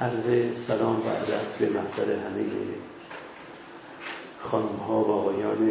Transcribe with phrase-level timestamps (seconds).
[0.00, 2.44] عرض سلام و ادب به محضر همه
[4.40, 5.70] خانم ها و آقایان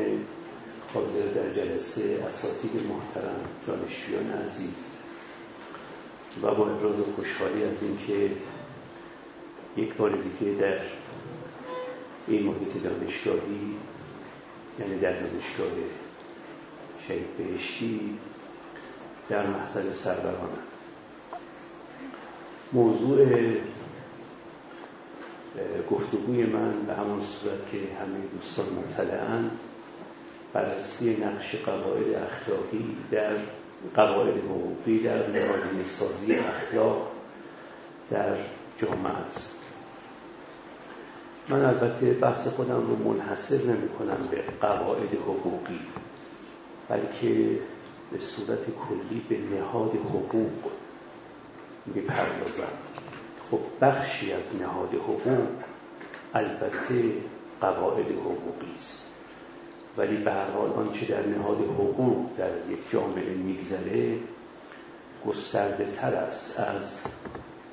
[0.93, 4.85] حاضر در جلسه اساتید محترم دانشجویان عزیز
[6.41, 8.31] و با ابراز خوشحالی از اینکه
[9.77, 10.79] یک بار دیگه در
[12.27, 13.75] این محیط دانشگاهی
[14.79, 15.67] یعنی در دانشگاه
[17.07, 18.17] شهید بهشتی
[19.29, 20.57] در محضر سرورانم.
[22.73, 23.25] موضوع
[25.91, 29.51] گفتگوی من به همان صورت که همه دوستان مطلعند
[30.53, 33.35] بررسی نقش قواعد اخلاقی در
[33.95, 37.11] قواعد حقوقی در نهادینه سازی اخلاق
[38.11, 38.35] در
[38.77, 39.55] جامعه است.
[41.49, 45.79] من البته بحث خودم رو منحصر نمی کنم به قواعد حقوقی
[46.89, 47.59] بلکه
[48.11, 50.71] به صورت کلی به نهاد حقوق
[51.85, 52.71] می‌پردازم.
[53.51, 55.47] خب بخشی از نهاد حقوق
[56.33, 57.13] البته
[57.61, 59.07] قواعد حقوقی است.
[59.97, 64.17] ولی به هر حال آنچه در نهاد حقوق در یک جامعه میگذره
[65.27, 67.03] گسترده تر است از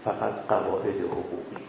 [0.05, 1.65] فقط قواعد حقوقی.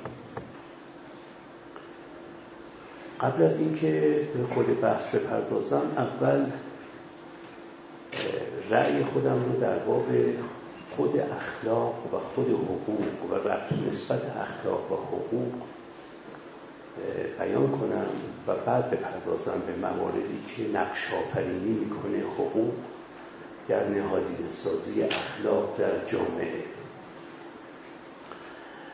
[3.21, 6.45] قبل از اینکه به خود بحث بپردازم اول
[8.69, 10.05] رأی خودم رو در باب
[10.95, 15.53] خود اخلاق و خود حقوق و ربط نسبت اخلاق و حقوق
[17.39, 18.05] بیان کنم
[18.47, 22.73] و بعد بپردازم به مواردی که نقش آفرینی می‌کنه حقوق
[23.67, 26.63] در نهادین سازی اخلاق در جامعه.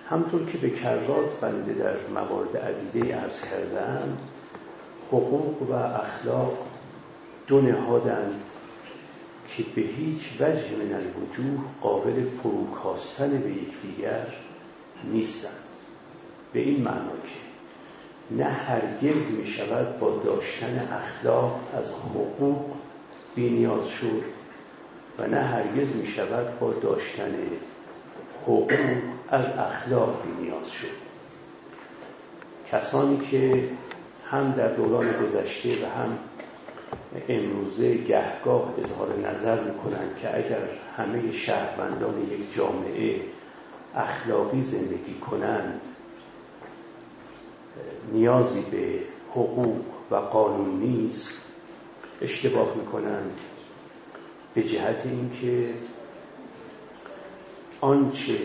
[0.09, 4.17] همطور که به کرات بنده در موارد عدیده ارز کردم
[5.07, 6.57] حقوق و اخلاق
[7.47, 8.41] دو نهادند.
[9.57, 14.27] که به هیچ وجه من الوجوه قابل فروکاستن به یکدیگر
[15.03, 15.53] نیستند.
[16.53, 17.41] به این معنا که
[18.31, 22.75] نه هرگز می شود با داشتن اخلاق از حقوق
[23.35, 24.23] بینیاز شد
[25.19, 27.35] و نه هرگز می شود با داشتن
[28.41, 28.73] حقوق
[29.29, 31.01] از اخلاق بینیاز شد
[32.71, 33.69] کسانی که
[34.25, 36.17] هم در دوران گذشته و هم
[37.29, 40.61] امروزه گهگاه اظهار نظر می‌کنند که اگر
[40.97, 43.21] همه شهروندان یک جامعه
[43.95, 45.81] اخلاقی زندگی کنند
[48.13, 48.99] نیازی به
[49.31, 51.33] حقوق و قانون نیست
[52.21, 53.39] اشتباه می‌کنند
[54.53, 55.73] به جهت اینکه
[57.81, 58.37] آنچه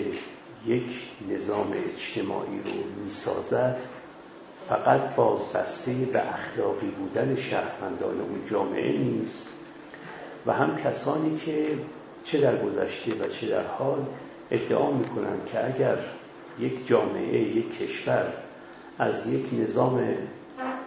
[0.66, 3.78] یک نظام اجتماعی رو می‌سازد
[4.68, 9.48] فقط بازبسته به اخلاقی بودن شهروندان اون جامعه نیست.
[10.46, 11.78] و هم کسانی که
[12.24, 14.06] چه در گذشته و چه در حال
[14.50, 15.98] ادعا می‌کنند که اگر
[16.58, 18.32] یک جامعه یک کشور
[18.98, 20.14] از یک نظام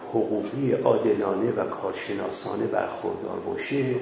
[0.08, 3.94] حقوقی عادلانه و کارشناسانه برخوردار باشه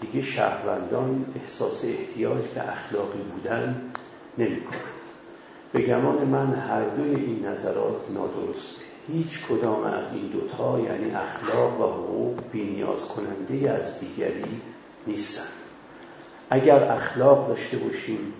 [0.00, 3.82] دیگه شهروندان احساس احتیاج به اخلاقی بودن
[4.38, 4.82] نمی‌کنند.
[5.72, 8.91] به گمان من هر دوی این نظرات نادرسته.
[9.08, 14.60] هیچ کدام از این دوتا یعنی اخلاق و حقوق بینیاز کننده از دیگری
[15.06, 15.46] نیستند.
[16.50, 18.32] اگر اخلاق داشته باشیم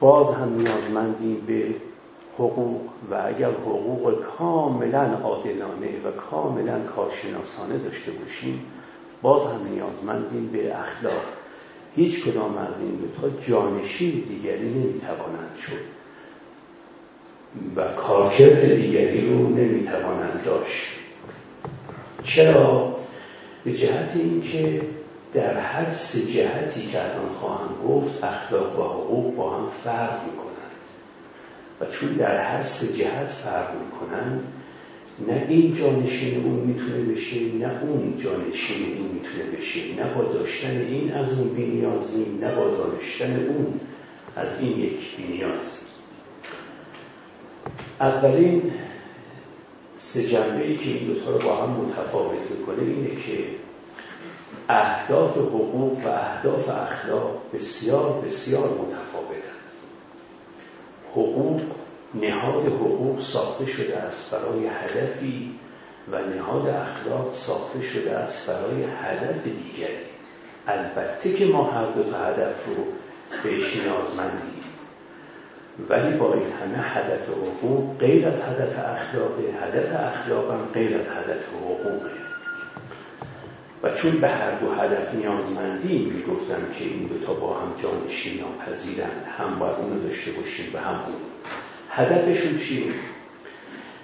[0.00, 1.74] باز هم نیازمندیم به
[2.34, 2.80] حقوق
[3.10, 8.64] و اگر حقوق کاملا عادلانه و کاملا کارشناسانه داشته باشیم
[9.22, 11.22] باز هم نیازمندیم به اخلاق.
[11.94, 15.97] هیچ کدام از این دوتا جانشین دیگری نمی‌توانند شد.
[17.76, 20.86] و کارکرد دیگری رو نمی‌توانند داشت.
[22.22, 22.96] چرا؟
[23.64, 24.80] به جهت اینکه
[25.32, 30.48] در هر سه جهتی که الان خواهم گفت اخلاق و حقوق با هم فرق می‌کنند.
[31.80, 34.44] و چون در هر سه جهت فرق می‌کنند
[35.28, 39.80] نه این جانشین اون می‌تونه بشه نه اون جانشین این می‌تونه بشه.
[39.98, 43.80] نه با داشتن این از اون بینیازیم نه با داشتن اون
[44.36, 45.88] از این یک بینیازیم
[48.00, 48.72] اولین
[49.96, 53.44] سه جنبه ای که این دوتا رو با هم متفاوت می‌کنه اینه که
[54.68, 59.58] اهداف حقوق و اهداف اخلاق بسیار بسیار متفاوتند.
[61.10, 61.60] حقوق
[62.14, 65.54] نهاد حقوق ساخته شده است برای هدفی
[66.12, 70.08] و نهاد اخلاق ساخته شده است برای هدف دیگری.
[70.66, 72.74] البته که ما هر دو هدف رو
[73.42, 74.57] بهش نیازمندیم.
[75.88, 81.08] ولی با این همه هدف حقوق غیر از هدف اخلاقه هدف اخلاق هم غیر از
[81.08, 82.10] هدف حقوقه.
[83.82, 89.24] و چون به هر دو هدف نیازمندیم می‌گفتم که این دوتا با هم جانشین ناپذیرند
[89.38, 91.14] هم باید اونو داشته باشیم و هم اون.
[91.90, 92.92] هدفشون چیه؟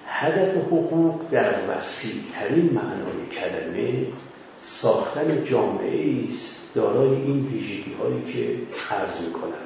[0.07, 4.07] هدف حقوق در وسیع ترین معنای کلمه
[4.63, 8.57] ساختن جامعه است دارای این ویژگی هایی که
[8.95, 9.64] عرض می‌کنم.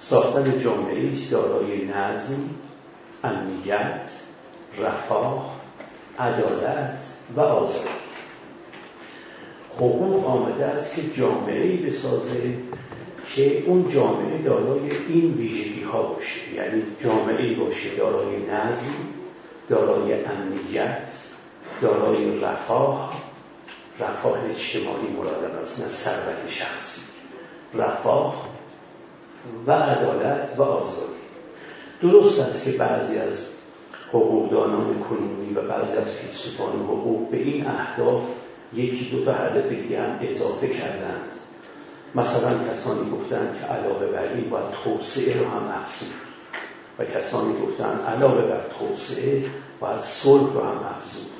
[0.00, 2.50] ساختن جامعه است دارای نظم
[3.24, 4.10] امنیت
[4.78, 5.56] رفاه
[6.18, 7.02] عدالت
[7.36, 7.88] و آزادی.
[9.76, 12.54] حقوق آمده است که جامعه بسازه
[13.34, 16.54] که اون جامعه دارای این ویژگی ها باشه.
[16.54, 18.94] یعنی جامعه باشه دارای نظم
[19.68, 21.12] دارای امنیت
[21.82, 23.22] دارای رفاه.
[24.00, 27.00] رفاه اجتماعی مراد است نه ثروت شخصی.
[27.74, 28.49] رفاه
[29.66, 31.12] و عدالت و آزادی.
[32.02, 33.46] درست است که بعضی از
[34.08, 38.22] حقوقدانان کنونی و بعضی از فیلسوفان حقوق به این اهداف
[38.74, 41.30] یکی دو تا هدف دیگه هم اضافه کردند.
[42.14, 46.14] مثلا کسانی گفتند که علاوه بر این باید توسعه رو هم افزود.
[46.98, 49.44] و کسانی گفتند علاوه بر توسعه
[49.80, 51.30] باید صلح رو هم افزود.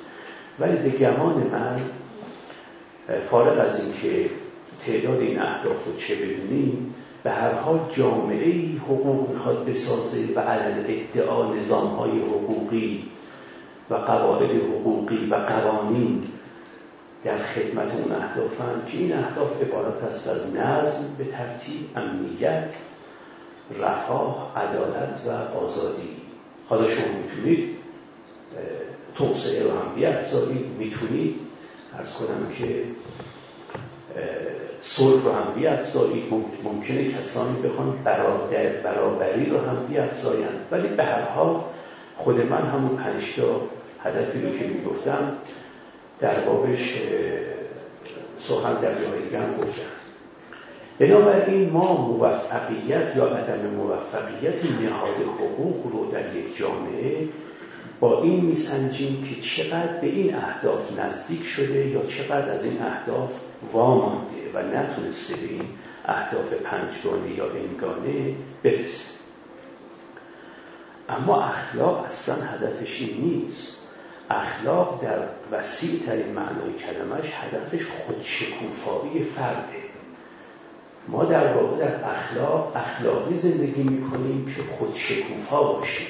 [0.59, 1.81] ولی به گمان من
[3.31, 4.31] فارغ از اینکه
[4.81, 6.95] تعداد این اهداف رو چه بدونیم
[7.25, 13.05] به هر حال جامعه ای حقوق می‌خواد بسازه و علل ادعا نظام های حقوقی
[13.91, 16.25] و قواعد حقوقی و قوانین
[17.25, 22.75] در خدمت اون اهدافند که این اهداف عبارت است از نظم به ترتیب امنیت
[23.81, 26.17] رفاه عدالت و آزادی.
[26.69, 27.69] حالا شما می‌تونید
[29.15, 31.41] توسعه رو هم بیافزایید می‌تونید.
[31.99, 32.85] ارز کنم که
[34.81, 36.25] صلح رو هم بیافزایید
[36.65, 37.99] ممکنه کسانی بخوان
[38.85, 40.67] برابری رو هم بیافزایند.
[40.71, 41.61] ولی به هر حال
[42.17, 43.61] خود من همون پنجتا
[44.03, 45.33] هدفی رو که می‌گفتم
[46.21, 46.99] در بابش
[48.37, 49.83] سخن در جای دیگه گفتم.
[50.99, 57.29] بنابراین ما موفقیت یا عدم موفقیت نهاد حقوق رو در یک جامعه
[58.01, 63.31] با این میسنجیم که چقدر به این اهداف نزدیک شده یا چقدر از این اهداف
[63.73, 65.69] وامانده و نتونسته به این
[66.05, 69.15] اهداف پنجگانه یا n گانه برسه.
[71.09, 73.77] اما اخلاق اصلا هدفش این نیست.
[74.31, 75.19] اخلاق در
[75.53, 79.81] وسیع ترین معنای کلمش هدفش خودشکوفایی فرده.
[81.09, 86.07] ما در واقع در اخلاق اخلاقی زندگی می‌کنیم که خودشکوفا باشیم.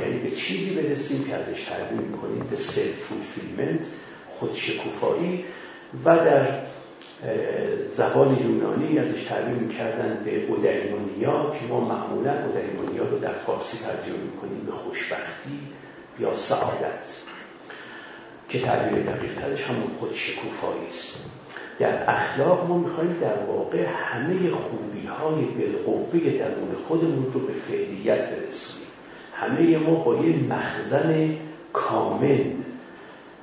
[0.00, 3.86] یعنی به چیزی برسیم که ازش تعبیر می‌کنیم به self-fulfillment
[4.28, 5.44] خودشکوفایی
[6.04, 6.48] و در
[7.90, 14.18] زبان یونانی ازش تعبیر می‌کردن به اودایمونیا که ما معمولا اودایمونیا رو در فارسی ترجمه
[14.18, 15.58] می‌کنیم به خوشبختی
[16.20, 17.22] یا سعادت
[18.48, 21.24] که تعبیر دقیق ترش همون خود شکوفایی است.
[21.78, 28.30] در اخلاق ما می‌خوایم در واقع همه خوبی های بالقوه درون خودمون رو به فعلیت
[28.30, 28.86] برسونیم.
[29.34, 31.36] همه ما با یه مخزن
[31.72, 32.44] کامل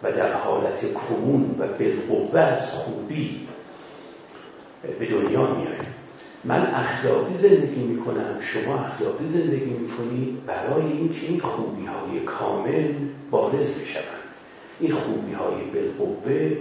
[0.04, 3.48] و در حالت کمون و بالقوه از خوبی
[5.00, 5.94] به دنیا میاییم
[6.44, 12.94] من اخلاقی زندگی می‌کنم شما اخلاقی زندگی می‌کنید برای اینکه این خوبی های کامل
[13.32, 14.24] بارز بشوند.
[14.80, 16.58] این خوبی های بالقوه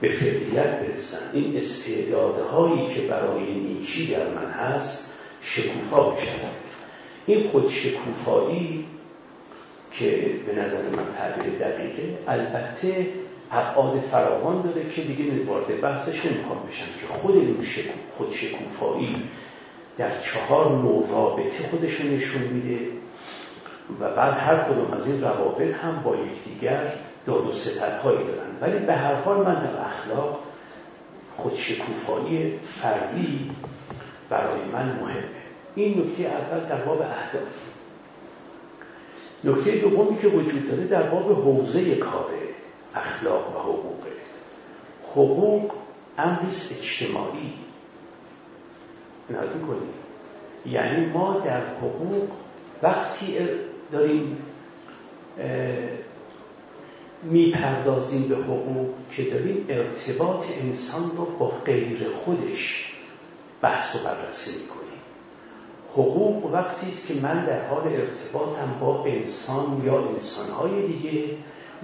[0.00, 1.30] به فعلیت برسن.
[1.32, 6.30] این استعدادهایی که برای نیچی در من هست شکوفا بشن
[7.26, 8.84] این خود شکوفایی
[9.92, 13.06] که به نظر من تعبیر دقیقه البته
[13.54, 17.56] ابعاد فراوان داره که دیگه وارد بحثش نمی‌خوام بشم که خود این
[18.18, 19.28] خود شکوفایی
[19.96, 22.86] در چهار نوع رابطه خودش نشون میده
[24.00, 26.92] و بعد هر کدوم از این روابط هم با یکدیگر
[27.26, 27.52] داد و
[28.02, 28.50] هایی دارن.
[28.60, 30.40] ولی به هر حال من در اخلاق
[31.36, 33.50] خودشکوفایی فردی
[34.30, 35.44] برای من مهمه.
[35.74, 37.62] این نکته اول در باب اهداف.
[39.44, 42.30] نکته دومی که وجود داره در باب حوزه کار
[42.94, 44.12] اخلاق و حقوقه.
[45.12, 45.72] حقوق
[46.18, 47.52] امریست اجتماعی.
[49.30, 49.94] نهاد کنید
[50.66, 52.28] یعنی ما در حقوق
[52.82, 53.36] وقتی
[53.92, 54.38] داریم
[57.22, 62.92] می‌پردازیم به حقوق که داریم ارتباط انسان رو با غیر خودش
[63.62, 64.84] بحث و بررسی می‌کنیم.
[65.92, 71.36] حقوق وقتی است که من در حال ارتباطم با انسان یا انسانهای دیگه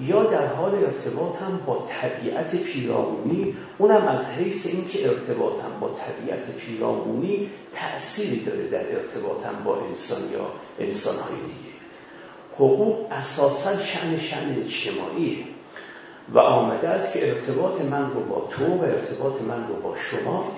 [0.07, 7.51] یا در حال ارتباطم با طبیعت پیرامونی اونم از حیث اینکه ارتباطم با طبیعت پیرامونی
[7.73, 10.47] تأثیری داره در ارتباطم با انسان یا
[10.79, 11.71] انسانهای دیگه.
[12.55, 15.45] حقوق اساسا شن شن اجتماعیه
[16.35, 20.53] و آمده است که ارتباط من رو با تو و ارتباط من رو با شما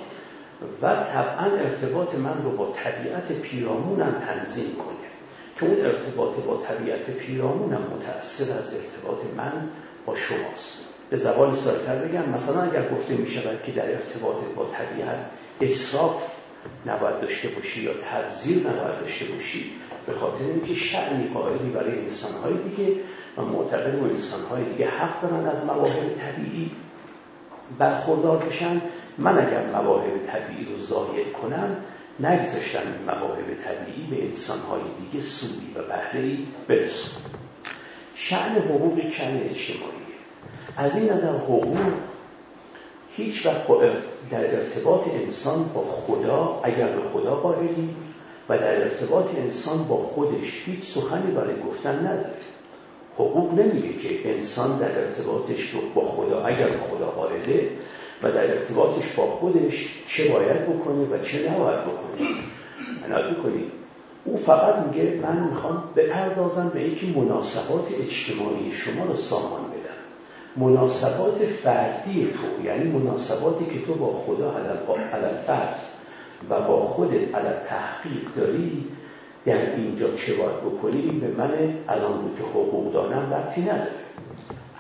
[0.83, 5.12] و طبعا ارتباط من رو با طبیعت پیرامونم تنظیم کنه.
[5.57, 9.53] که اون ارتباط با طبیعت پیرامونم متأثر از ارتباط من
[10.07, 10.87] با شماست.
[11.11, 15.19] به زبان سادتر بگم مثلا اگر گفته می شود که در ارتباط با طبیعت
[15.61, 16.33] اصراف
[16.87, 19.71] نباید داشته باشی یا تبذیر نباید داشته باشی
[20.07, 23.01] به خاطر اینکه شعنی قائلی برای انسانهای دیگه
[23.37, 26.71] و معتقد و انسانهای دیگه حق دارن از مواهب طبیعی
[27.79, 28.81] برخوردار بشن.
[29.19, 31.77] من اگر مواهب طبیعی رو ضایع کنم
[32.21, 37.23] نگذاشتم این مواهب طبیعی به انسانهای دیگه سودی و بهرهی برسون
[38.15, 40.03] شعن حقوق کن اجتماعی.
[40.77, 41.77] از این نظر حقوق
[43.17, 43.67] هیچ وقت
[44.31, 47.89] در ارتباط انسان با خدا اگر به خدا قائلی
[48.49, 52.37] و در ارتباط انسان با خودش هیچ سخنی برای گفتن نداره
[53.15, 57.71] حقوق نمیگه که انسان در ارتباطش با خدا اگر به خدا قائله
[58.23, 62.29] و در ارتباطش با خودش چه باید بکنه و چه نباید بکنه.
[63.07, 63.73] عنایت می‌کنید
[64.25, 69.93] او فقط میگه من می‌خوام بپردازم به اینکه مناسبات اجتماعی شما رو سامان بدم.
[70.65, 74.57] مناسبات فردی تو یعنی مناسباتی که تو با خدا
[75.13, 75.77] علل فرض
[76.51, 78.85] و با خودت علل تحقیق داری
[79.45, 81.53] در اینجا چه باید بکنی؟ به من
[81.89, 83.91] از آن که حقوق دارم ربطی نداره.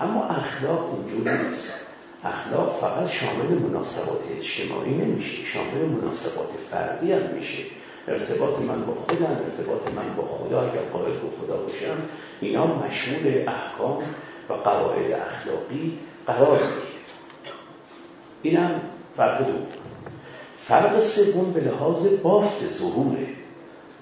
[0.00, 1.81] اما اخلاق اونجوری نیست.
[2.24, 7.62] اخلاق فقط شامل مناسبات اجتماعی نمیشه شامل مناسبات فردی هم میشه.
[8.08, 11.96] ارتباط من با خودم ارتباط من با خدا اگر قائل به خدا باشم
[12.40, 14.02] اینا مشمول احکام
[14.48, 17.02] و قواعد اخلاقی قرار می‌گیره.
[18.42, 18.80] اینم
[19.16, 19.52] فرق دو.
[20.58, 23.26] فرق سوم به لحاظ بافت ظهوره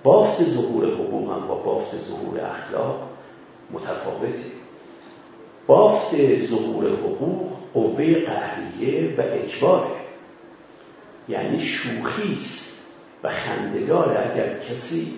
[0.03, 3.09] بافت ظهور حقوق هم با بافت ظهور اخلاق
[3.71, 4.60] متفاوته.
[5.71, 9.91] بافت ظهور حقوق قوه قهریه و اجباره
[11.29, 12.83] یعنی شوخیست
[13.23, 14.31] و خندگاره.
[14.33, 15.15] اگر کسی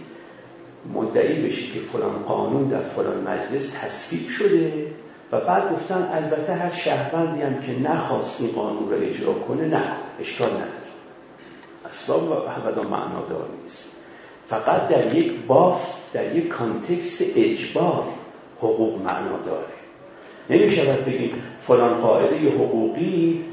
[0.94, 4.86] مدعی بشه که فلان قانون در فلان مجلس تصویب شده
[5.32, 9.96] و بعد گفتن البته هر شهروندی هم که نخواست این قانون را اجرا کنه نه
[10.20, 10.92] اشکال نداره.
[11.86, 13.96] اصلا و معنادار نیست.
[14.46, 18.04] فقط در یک بافت در یک کانتکست اجبار
[18.58, 19.81] حقوق معنا داره
[20.50, 23.44] نمی شود بگیم فلان قاعده حقوقی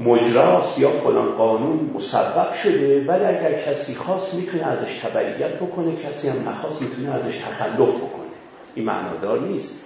[0.00, 6.28] مجراست یا فلان قانون مسبب شده ولی اگر کسی خواست می‌تونه ازش تبعیت بکنه کسی
[6.28, 8.24] هم نخواست می‌تونه ازش تخلف بکنه.
[8.74, 9.80] این معنادار نیست.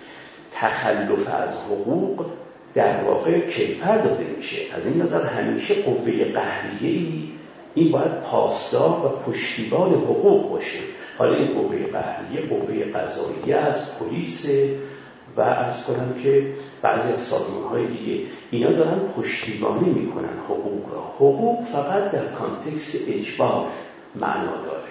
[0.52, 2.26] تخلف از حقوق
[2.74, 4.60] در واقع کیفر داده میشه.
[4.76, 7.22] از این نظر همیشه قوه قهریه‌ای
[7.74, 10.78] این باید پاسدار و پشتیبان حقوق باشه.
[11.18, 14.46] حالا این قوه قهریه قوه قضاییه از پلیس
[15.38, 16.52] و از کنم که
[16.82, 21.00] بعضی از سازمان های دیگه اینا دارن پشتیبانی می‌کنن حقوق را.
[21.00, 23.66] حقوق فقط در کانتکست اجبار
[24.14, 24.88] معنا داره.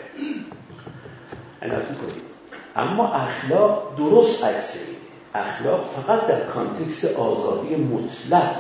[2.76, 4.88] اما اخلاق درست عکس
[5.36, 8.56] اخلاق فقط در کانتکست آزادی مطلق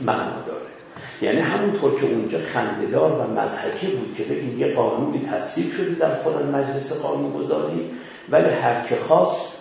[0.00, 0.68] معنا داره.
[1.22, 6.14] یعنی همونطور که اونجا خنددار و مزحکه بود که بگیم یه قانونی تصدیق شده در
[6.14, 7.90] فلان مجلس قانون گذاری
[8.30, 9.57] ولی هر که خواست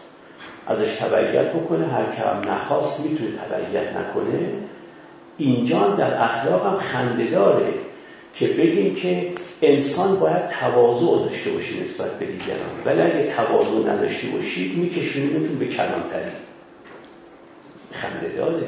[0.67, 4.50] ازش تبعیت بکنه هر که هم نخواست می‌تونه تبعیت نکنه.
[5.38, 7.74] اینجا در اخلاق هم خندداره
[8.33, 9.31] که بگیم که
[9.62, 12.69] انسان باید تواضع داشته باشه نسبت به دیگران.
[12.86, 16.31] ولی اگه تواضع نداشته باشید میکشونیمتون به کلانتری.
[17.91, 18.67] خندداره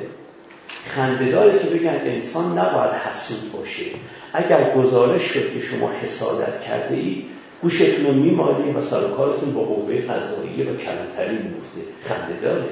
[0.85, 3.85] خندداره که بگن انسان نباید حسود باشه.
[4.33, 7.25] اگر گزارش شد که شما حسادت کرده ای
[7.61, 12.69] گوشتون رو میمالیم و سرکارتون با قوه قضاییه و کلانتری میفته خندداره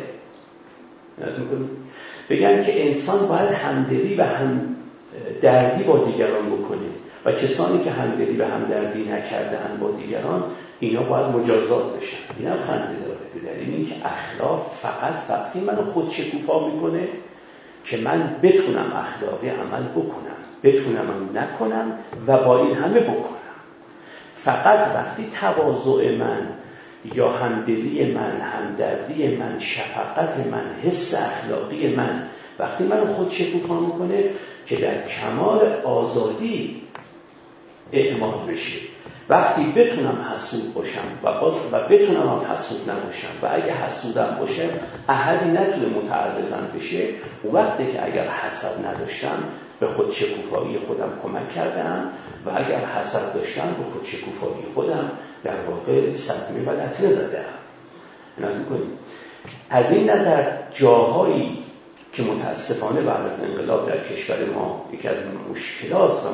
[2.30, 4.76] بگن که انسان باید همدلی و هم
[5.42, 6.88] دردی با دیگران بکنه
[7.26, 10.44] و کسانی که همدلی و همدردی نکردن با دیگران
[10.80, 12.18] اینا باید مجازات بشن.
[12.40, 17.08] اینا خنده داره به دلیل اینکه اخلاق فقط وقتی منو خود شکوفا می‌کنه
[17.84, 23.47] که من بتونم اخلاقی عمل بکنم بتونم نکنم و با این همه بکنم.
[24.38, 26.48] فقط وقتی تواضع من
[27.14, 32.24] یا همدلی من همدردی من شفقت من حس اخلاقی من
[32.60, 34.24] وقتی من خود شکوفا می‌کنه
[34.66, 36.82] که در کمال آزادی
[37.92, 38.80] اعمال بشه.
[39.30, 44.70] وقتی بتونم حسود باشم و, باز و بتونم هم حسود نباشم و اگه حسودم باشم
[45.10, 47.08] احدی نتونه متعرضم بشه
[47.54, 49.44] وقتی که اگر حسد نداشتم
[49.80, 52.10] به خود شکوفایی خودم کمک کردم
[52.46, 55.12] و اگر حسد داشتم به خود شکوفایی خودم
[55.44, 57.46] در واقع صدمه و لطمه زدم.
[59.70, 61.58] از این نظر جاهایی
[62.14, 65.16] که متاسفانه بعد از انقلاب در کشور ما یکی از
[65.52, 66.28] مشکلات و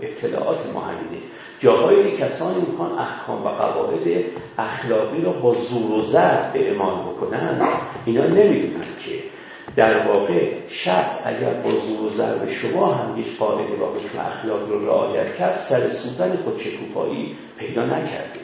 [0.00, 1.22] اطلاعات ما همینه.
[1.60, 4.24] جاهایی که کسانی می‌خوان احکام و قواعد
[4.58, 7.68] اخلاقی را با زور و ضرب اعمال بکنن
[8.04, 9.31] اینا نمی‌دونن که
[9.76, 14.68] در واقع شخص اگر با زور و ضرب شما هم یک قاعده و حکم اخلاق
[14.68, 18.40] رو رعایت کرد سر سوزن خود شکوفایی پیدا نکرده.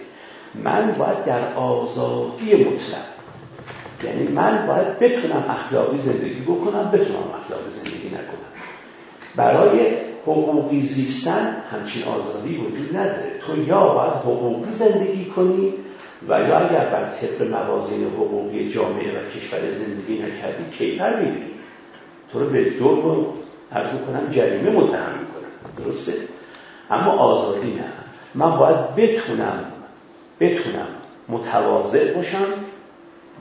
[0.54, 3.08] من باید در آزادی مطلق
[4.04, 8.48] یعنی من باید بتونم اخلاقی زندگی بکنم بتونم اخلاقی زندگی نکنم.
[9.36, 9.80] برای
[10.22, 13.38] حقوقی زیستن همچین آزادی وجود نداره.
[13.46, 15.74] تو یا باید حقوقی زندگی کنی
[16.28, 21.50] و یا اگر بر طبق موازین حقوقی جامعه و کشور زندگی نکردی کیفر می‌بینی؟
[22.32, 23.26] تو رو به جرم
[23.72, 25.84] عرض کنم جریمه متهم می‌کنم.
[25.84, 26.12] درسته؟
[26.90, 27.84] اما آزادی نه.
[28.34, 29.64] من باید بتونم
[30.40, 30.88] بتونم
[31.28, 32.46] متواضع باشم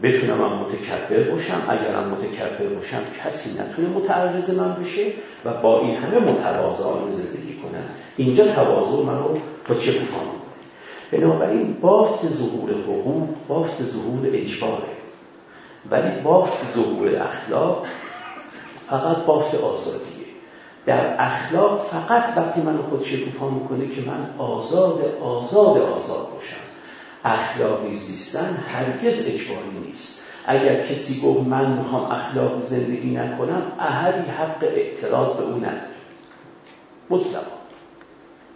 [0.03, 1.63] بتونم هم متکبر باشم.
[1.69, 5.01] اگرم متکبر باشم کسی نتونه متعرض من بشه
[5.45, 7.83] و با این همه متواضعانه زندگی کنم
[8.17, 9.91] اینجا تواضع من رو با چه
[11.11, 14.97] بنابراین بافت ظهور حقوق بافت ظهور اجباره.
[15.91, 17.85] ولی بافت ظهور اخلاق
[18.89, 20.27] فقط بافت آزادیه.
[20.85, 26.55] در اخلاق فقط وقتی من خود شکوفا می‌کنه که من آزاد آزاد آزاد باشم.
[27.23, 30.21] اخلاقی زیستن هرگز اجباری نیست.
[30.45, 35.87] اگر کسی گفت من می‌خوام اخلاق زندگی نکنم احدی حق اعتراض به اون نداره.
[37.09, 37.57] مطلقا.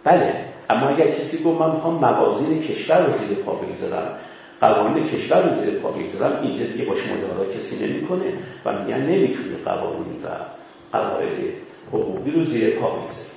[0.04, 0.51] بله.
[0.72, 4.18] اما اگر کسی گفت من می‌خوام موازین کشور رو زیر پا بگذارم
[4.60, 8.32] قوانین کشور رو زیر پا بگذارم اینجا دیگه باش مدارا کسی نمی‌کنه
[8.64, 10.28] و میگن نمی‌تونه قوانین و
[10.92, 11.28] قواعد
[11.88, 13.32] حقوقی رو زیر پا بگذاره.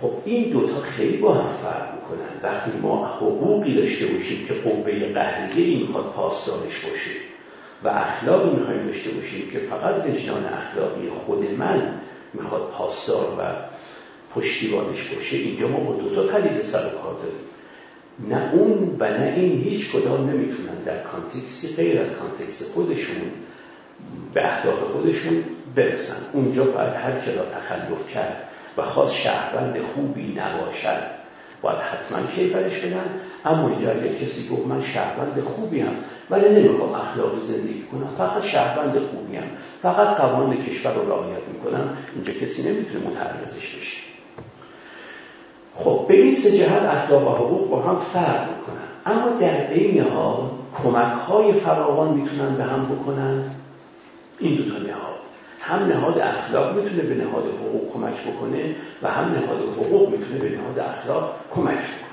[0.00, 2.30] خب این دوتا خیلی با هم فرق می‌کنن.
[2.42, 7.10] وقتی ما حقوقی داشته باشیم که قوه قهریه می‌خواد پاسدارش باشه
[7.84, 12.00] و اخلاقی می‌خوایم داشته باشیم که فقط وجدان اخلاقی خود من
[12.34, 13.42] می‌خواد پاسدار و
[14.34, 17.50] پشتیبانش باشه اینجا ما با دوتا پدیده سر و کار داریم.
[18.28, 23.16] نه اون و نه این هیچ کدام نمی‌تونن در context ی غیر از context خودشون
[24.34, 26.22] به اهداف خودشون برسن.
[26.32, 31.20] اونجا باید هر کلا تخلف کرد و خواست شهروند خوبی نباشد.
[31.62, 33.10] باید حتما کیفرش بدن.
[33.44, 35.94] اما اینجا اگر کسی گفت من شهروند خوبی هم
[36.30, 38.14] ولی نمی‌خوام اخلاق زندگی کنم.
[38.18, 39.48] فقط شهروند خوبی هم.
[39.82, 41.96] فقط قوانین کشور رو رعایت می‌کنم.
[42.14, 43.99] اینجا کسی نمی‌تونه متعرضش بشه.
[45.84, 48.86] خب به این سه جهت اخلاق و حقوق با هم فرق می‌کنن.
[49.06, 50.50] اما در عین حال
[50.82, 53.50] کمک های فراوان می‌تونن به هم بکنن؟
[54.38, 55.20] این دو تا نهاد.
[55.60, 60.48] هم نهاد اخلاق می‌تونه به نهاد حقوق کمک بکنه و هم نهاد حقوق می‌تونه به
[60.48, 62.10] نهاد اخلاق کمک بکنه.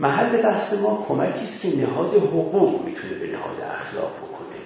[0.00, 4.56] محل بحث ما کمکی است که نهاد حقوق می‌تونه به نهاد اخلاق بکنه.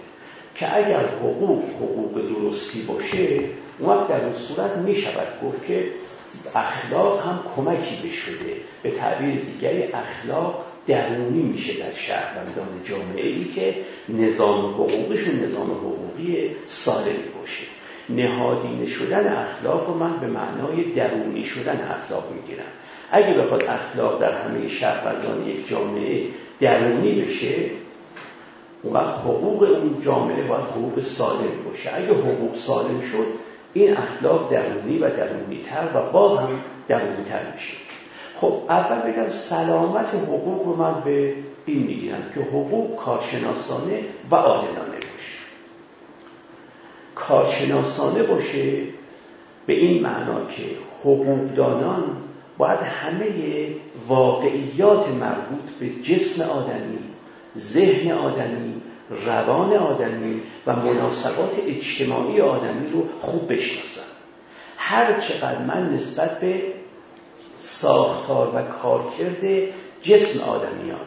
[0.55, 3.41] که اگر حقوق حقوق درستی باشه
[3.79, 5.89] اون وقت در اون صورت می‌شود گفت که
[6.55, 13.75] اخلاق هم کمکی بشده به تعبیر دیگری اخلاق درونی میشه در شهروندان جامعه ای که
[14.09, 17.65] نظام حقوقشون نظام حقوقی سالمی باشه.
[18.09, 22.65] نهادینه شدن اخلاق رو من به معنای درونی شدن اخلاق می‌گیرم.
[23.11, 26.27] اگه بخواد اخلاق در همه شهروندان یک جامعه
[26.61, 27.55] درونی بشه
[28.83, 31.91] اون حقوق اون جامعه باید حقوق سالم باشه.
[31.95, 33.27] اگه حقوق سالم شد
[33.75, 36.49] این اخلاق درونی و درونی تر و باز هم
[36.89, 37.77] درونی تر میشه.
[38.37, 41.35] خب اول بگم سلامت حقوق رو من به
[41.67, 45.37] این می‌گیرم که حقوق کارشناسانه و عادلانه باشه.
[47.15, 48.83] کارشناسانه باشه
[49.67, 50.63] به این معنا که
[51.01, 52.17] حقوقدانان
[52.59, 53.29] باید همه
[54.09, 56.99] واقعیات مربوط به جسم آدمی
[57.59, 64.11] ذهن آدمی روان آدمی و مناسبات اجتماعی آدمی رو خوب بشناسن.
[64.77, 66.63] هر چقدر من نسبت به
[67.57, 71.01] ساختار و کارکرد جسم آدمیان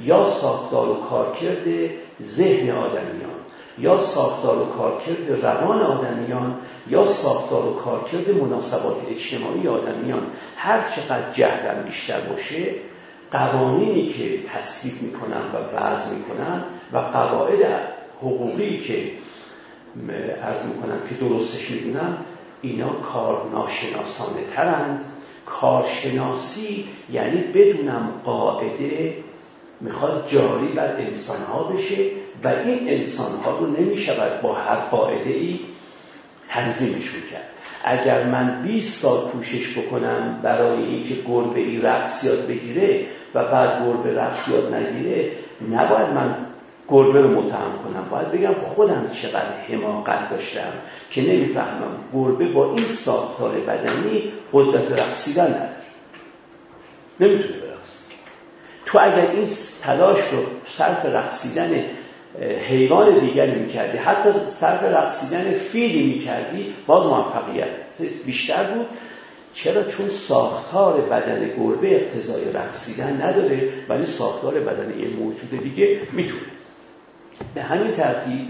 [0.00, 1.90] یا ساختار و کارکرد
[2.22, 3.34] ذهن آدمیان
[3.78, 11.32] یا ساختار و کارکرد روان آدمیان یا ساختار و کارکرد مناسبات اجتماعی آدمیان هر چقدر
[11.32, 12.74] جهلم بیشتر باشه
[13.30, 17.66] قوانینی که تصویب می‌کنن و وضع می‌کنن و قواعد
[18.18, 19.10] حقوقی که
[20.42, 22.16] عرض می‌کنن که درستش می‌دونن
[22.62, 25.04] اینا کار ناشناسانه ترند.
[25.46, 29.16] کارشناسی یعنی بدونم قاعده
[29.80, 32.06] می‌خواد جاری بر انسانها بشه
[32.44, 35.60] و این انسانها رو نمی‌شود با هر قاعده ای
[36.48, 37.48] تنظیمشون کرد
[37.84, 43.86] اگر من 20 سال کوشش بکنم برای اینکه گربه ای رقص یاد بگیره و بعد
[43.86, 45.30] گربه رقص یاد نگیره
[45.70, 46.36] نباید من
[46.88, 48.08] گربه رو متهم کنم.
[48.10, 50.72] باید بگم خودم چقدر حماقت داشتم
[51.10, 51.96] که نمی‌فهمم.
[52.14, 55.76] گربه با این ساختار بدنی قدرت رقصیدن نداره.
[57.20, 58.04] نمی‌تونه برقص
[58.86, 59.48] تو اگر این
[59.82, 61.84] تلاش رو صرف رقصیدن
[62.68, 67.68] حیوان دیگری می‌کردی حتی صرف رقصیدن فیلی می‌کردی باز موفقیت
[68.26, 68.86] بیشتر بود.
[69.54, 76.53] چرا؟ چون ساختار بدن گربه اقتضای رقصیدن نداره ولی ساختار بدن یه موجود دیگه می‌تونه.
[77.54, 78.48] به همین ترتیب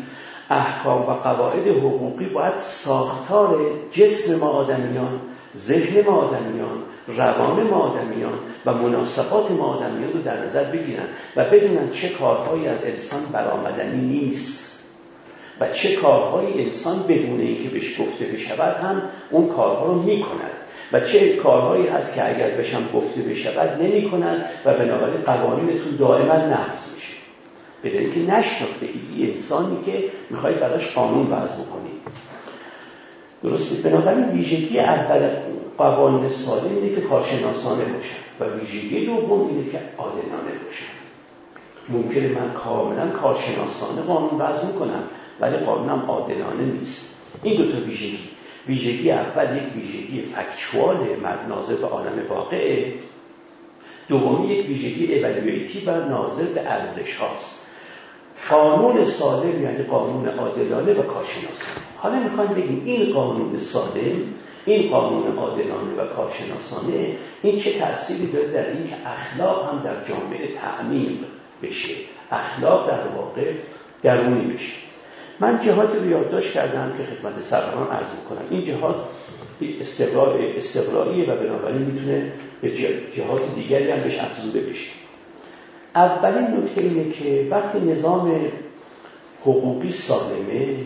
[0.50, 3.58] احکام و قواعد حقوقی باید ساختار
[3.92, 5.20] جسم ما آدمیان
[5.56, 11.44] ذهن ما آدمیان روان ما آدمیان و مناسبات ما آدمیان رو در نظر بگیرن و
[11.44, 14.78] بدونن چه کارهایی از انسان برآمدنی نیست
[15.60, 20.52] و چه کارهایی انسان بدون اینکه بهش گفته بشود هم اون کارها رو می‌کند
[20.92, 26.34] و چه کارهایی هست که اگر بشم گفته بشود نمی کند و بنابراین قوانینتون دائما
[26.34, 27.03] نقض میشه.
[27.90, 31.94] به اینکه نشناخته ای انسانی که می‌خواید براش قانون وضع بکنید
[33.42, 35.30] درسته؟ بنابراین ویژگی اول
[35.78, 40.94] قوانین سالم اینه که کارشناسانه باشن و ویژگی دوم اینه که عادلانه باشن.
[41.88, 45.02] ممکنه من کاملا کارشناسانه قانون وضع کنم
[45.40, 47.14] ولی قانونم عادلانه نیست.
[47.42, 48.18] این دو تا ویژگی.
[48.66, 50.96] ویژگی اول یک ویژگی فکچوال
[51.48, 52.92] ناظر به عالم واقعه.
[54.08, 57.63] دومی یک ویژگی اولویتی و ناظر به ارزش هاست
[58.54, 64.16] قانون سالم یعنی قانون عادلانه و کارشناسانه حالا می‌خوایم بگیم این قانون سالم
[64.66, 70.04] این قانون عادلانه و کارشناسانه این چه تأثیری داره در این که اخلاق هم در
[70.08, 71.18] جامعه تعمیق
[71.62, 71.94] بشه.
[72.30, 73.52] اخلاق در واقع
[74.02, 74.72] درونی بشه.
[75.40, 78.96] من جهات رو یادداشت کردم که خدمت سروران عرض کنم این جهات
[80.56, 82.70] استقراییه و بنابراین می‌تونه به
[83.16, 85.03] جهات دیگری هم بهش افزوده بشه.
[85.94, 88.40] اولین نکته اینه که وقتی نظام
[89.40, 90.76] حقوقی سالمه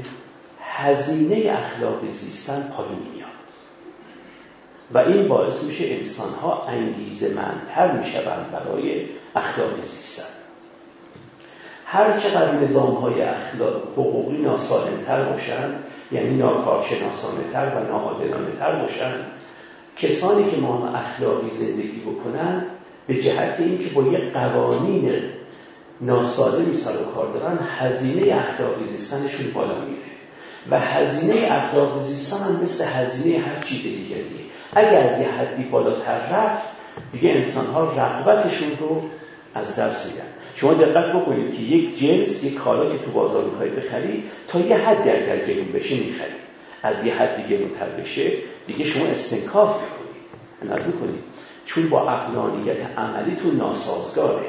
[0.62, 3.28] هزینه اخلاق زیستن پایین میاد.
[4.92, 10.28] و این باعث میشه انسان ها انگیزه منتر می‌شوند برای اخلاق زیستن.
[11.86, 19.26] هر چقدر نظام های اخلاق حقوقی ناسالمتر باشند یعنی ناکارشناسانه تر و ناعادلانه تر باشند
[19.96, 22.66] کسانی که ما اخلاقی زندگی بکنند
[23.08, 25.12] به جهت اینکه با یک قوانین
[26.00, 30.08] ناسالمی سر و کار دارن هزینه اخلاقی زیستنشون بالا میره
[30.70, 36.18] و هزینه اخلاق زیستن هم مثل هزینه هر چیز دیگریه اگر از یه حدی بالاتر
[36.32, 36.68] رفت
[37.12, 39.02] دیگه انسان ها رقبتشون رو
[39.54, 40.26] از دست میدن.
[40.54, 44.76] شما دقت بکنید که یک جنس یک کالا که تو بازار می‌خواید بخری تا یه
[44.76, 46.38] حدی اگر گرون بشه می‌خری.
[46.82, 48.32] از یه حدی گرونتر بشه
[48.66, 50.72] دیگه شما استنکاف می‌کنید.
[50.72, 51.20] نظر می‌کنید
[51.68, 54.46] چون با عقلانیت عملیتون ناسازگاره.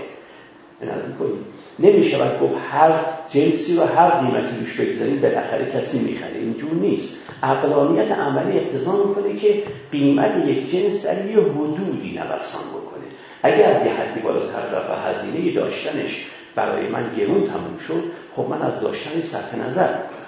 [1.79, 2.91] نمیشه گفت هر
[3.29, 6.37] جنسی رو هر قیمتی روش بگذاریم بالاخره کسی می‌خره.
[6.37, 7.13] اینجور نیست.
[7.43, 13.05] عقلانیت عملی اقتضا می‌کنه که قیمت یک جنس در یه حدودی نوسان بکنه.
[13.43, 18.03] اگر از یه حدی بالاتر رفت و هزینه داشتنش برای من گرون تموم شد
[18.35, 20.19] خب من از داشتنش صرف نظر می‌کنم.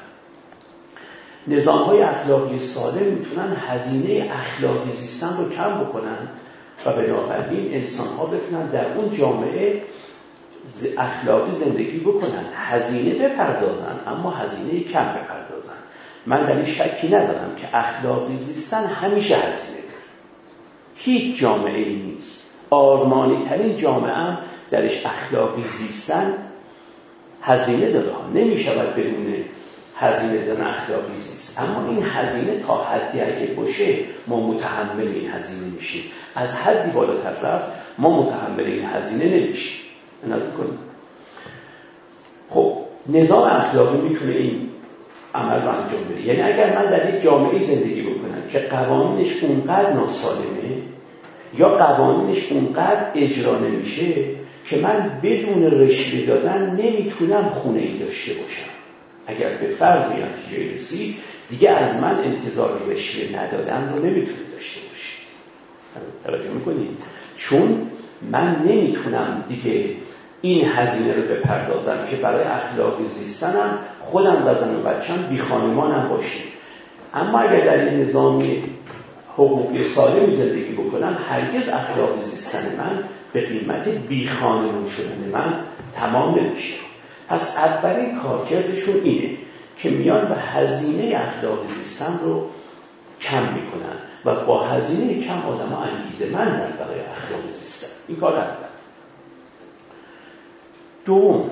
[1.47, 6.29] نظام های اخلاقی سالم می‌تونن هزینه اخلاقی زیستن رو کم بکنن.
[6.85, 9.81] و بنابراین انسان ها بتونن در اون جامعه
[10.97, 12.45] اخلاقی زندگی بکنن.
[12.55, 15.79] هزینه بپردازن اما هزینه کم بپردازن.
[16.25, 20.01] من در این شکی ندارم که اخلاقی زیستن همیشه هزینه داره.
[20.95, 22.51] هیچ جامعه ای نیست.
[22.69, 24.37] آرمانی ترین جامعه هم
[24.71, 26.33] درش اخلاقی زیستن
[27.41, 28.11] هزینه داره.
[28.33, 29.45] نمی شود بدون
[30.01, 33.95] هزینه دارن اخلاقی زیست اما این هزینه تا حدی اگه باشه
[34.27, 36.03] ما متحمل این هزینه میشیم.
[36.35, 37.65] از حدی بالاتر رفت
[37.97, 39.81] ما متحمل این هزینه نمیشیم.
[40.57, 40.79] کنیم.
[42.49, 42.77] خب
[43.09, 44.69] نظام اخلاقی می‌تونه این
[45.35, 46.27] عمل رو انجام بده.
[46.27, 50.81] یعنی اگر من در یک جامعه زندگی بکنم که قوانینش اونقدر ناسالمه
[51.57, 54.13] یا قوانینش اونقدر اجرا نمیشه
[54.65, 58.80] که من بدون رشوه دادن نمی‌تونم خونه ای داشته باشم.
[59.27, 61.15] اگر به فرض نتیجه رسید
[61.49, 65.21] دیگه از من انتظار رشوه ندادن رو نمی‌تونید داشته باشید.
[66.25, 67.03] توجه می‌کنید؟
[67.35, 67.87] چون
[68.31, 69.95] من نمی‌تونم دیگه
[70.41, 76.09] این هزینه رو بپردازم که برای اخلاقی زیستنم خودم و زن و بچم بی خانمانم
[76.09, 76.43] باشیم.
[77.13, 78.63] اما اگر در این نظامی
[79.33, 83.03] حقوقی سالمی زندگی بکنم هرگز اخلاقی زیستن من
[83.33, 85.53] به قیمت بی خانمان شدن من
[85.93, 86.90] تمام نمیشه.
[87.31, 89.37] پس اولین کارکردشون اینه
[89.77, 92.49] که میان و هزینه اخلاقی زیستن رو
[93.21, 97.87] کم می‌کنن و با هزینه کم آدم ها انگیزه من برای اخلاقی زیستن.
[98.07, 98.67] این کار اول
[101.05, 101.51] دوم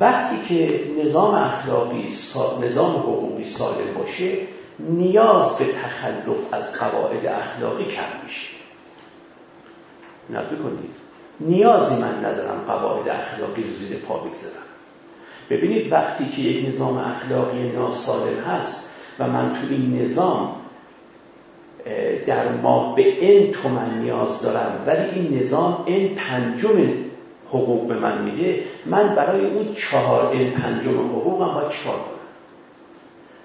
[0.00, 2.08] وقتی که نظام اخلاقی
[2.62, 4.38] نظام حقوقی سالم باشه
[4.78, 8.48] نیاز به تخلف از قواعد اخلاقی کم میشه.
[10.30, 10.94] نقل کنید.
[11.40, 14.69] نیازی من ندارم قواعد اخلاقی رو زیر پا بگذارم.
[15.50, 20.56] ببینید وقتی که یک نظام اخلاقی ناسالم هست و من تو این نظام
[22.26, 26.68] در ما به این تومن نیاز دارم ولی این نظام این پنجم
[27.48, 32.20] حقوق به من میده من برای اون چهار این پنجم حقوقم باید چهار کنم؟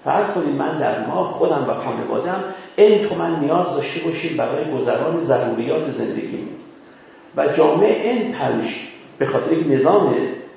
[0.03, 2.43] فرض کنید من در ما خودم و خانوادم
[2.75, 6.47] این تومن نیاز داشته باشیم برای گذران ضروریات زندگی.
[7.37, 8.87] و جامعه این پنج
[9.19, 10.15] به خاطر یک نظام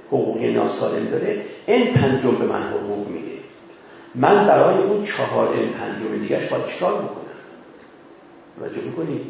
[0.08, 3.38] حقوقی ناسالم داره این پنجم به من حقوق میده.
[4.14, 7.28] من برای اون چهار این پنجم دیگرش باید چکار بکنم؟
[8.58, 9.22] توجه می‌کنید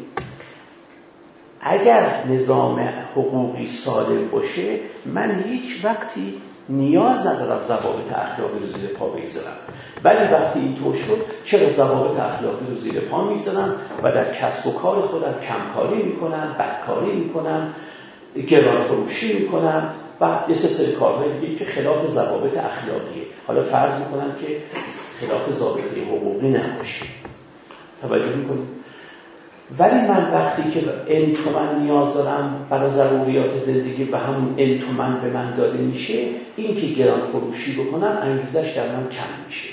[1.61, 2.79] اگر نظام
[3.11, 9.55] حقوقی سالم باشه من هیچ وقتی نیاز ندارم ضوابط اخلاقی رو زیر پا بگذارم.
[10.03, 14.79] ولی وقتی اینطور شد چرا ضوابط اخلاقی رو زیر پا می‌گذارم؟ و در کسب و
[14.79, 17.73] کار خودم کمکاری می‌کنم بدکاری می‌کنم
[18.47, 23.23] گران فروشی می‌کنم و یه سری کارهای دیگه که خلاف ضوابط اخلاقیه.
[23.47, 24.61] حالا فرض می‌کنم که
[25.19, 27.05] خلاف ضابطه حقوقی نباشه.
[28.01, 28.79] توجه می‌کنید
[29.77, 35.21] ولی من وقتی که این تومن نیاز دارم برای ضروریات زندگی و همون این تومن
[35.21, 39.69] به من داده میشه این که گران فروشی بکنم انگیزش در من کم میشه.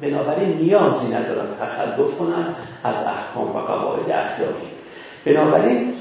[0.00, 2.54] بنابراین نیازی ندارم تخلف کنم
[2.84, 4.66] از احکام و قواعد اخلاقی.
[5.24, 5.92] بنابراین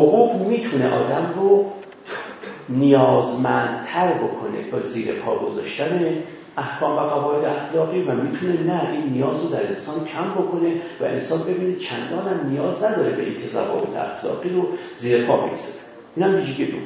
[0.00, 1.72] حقوق می‌تونه آدم رو
[2.68, 6.16] نیازمندتر بکنه با زیر پا گذاشتن
[6.56, 11.04] احکام و قواعد اخلاقی و می‌تونه نه این نیاز رو در انسان کم بکنه و
[11.04, 15.74] انسان ببینه چندان هم نیاز نداره به اینکه ضوابط اخلاقی رو زیر پا بگذاره.
[16.16, 16.80] این هم ویژگی دوم.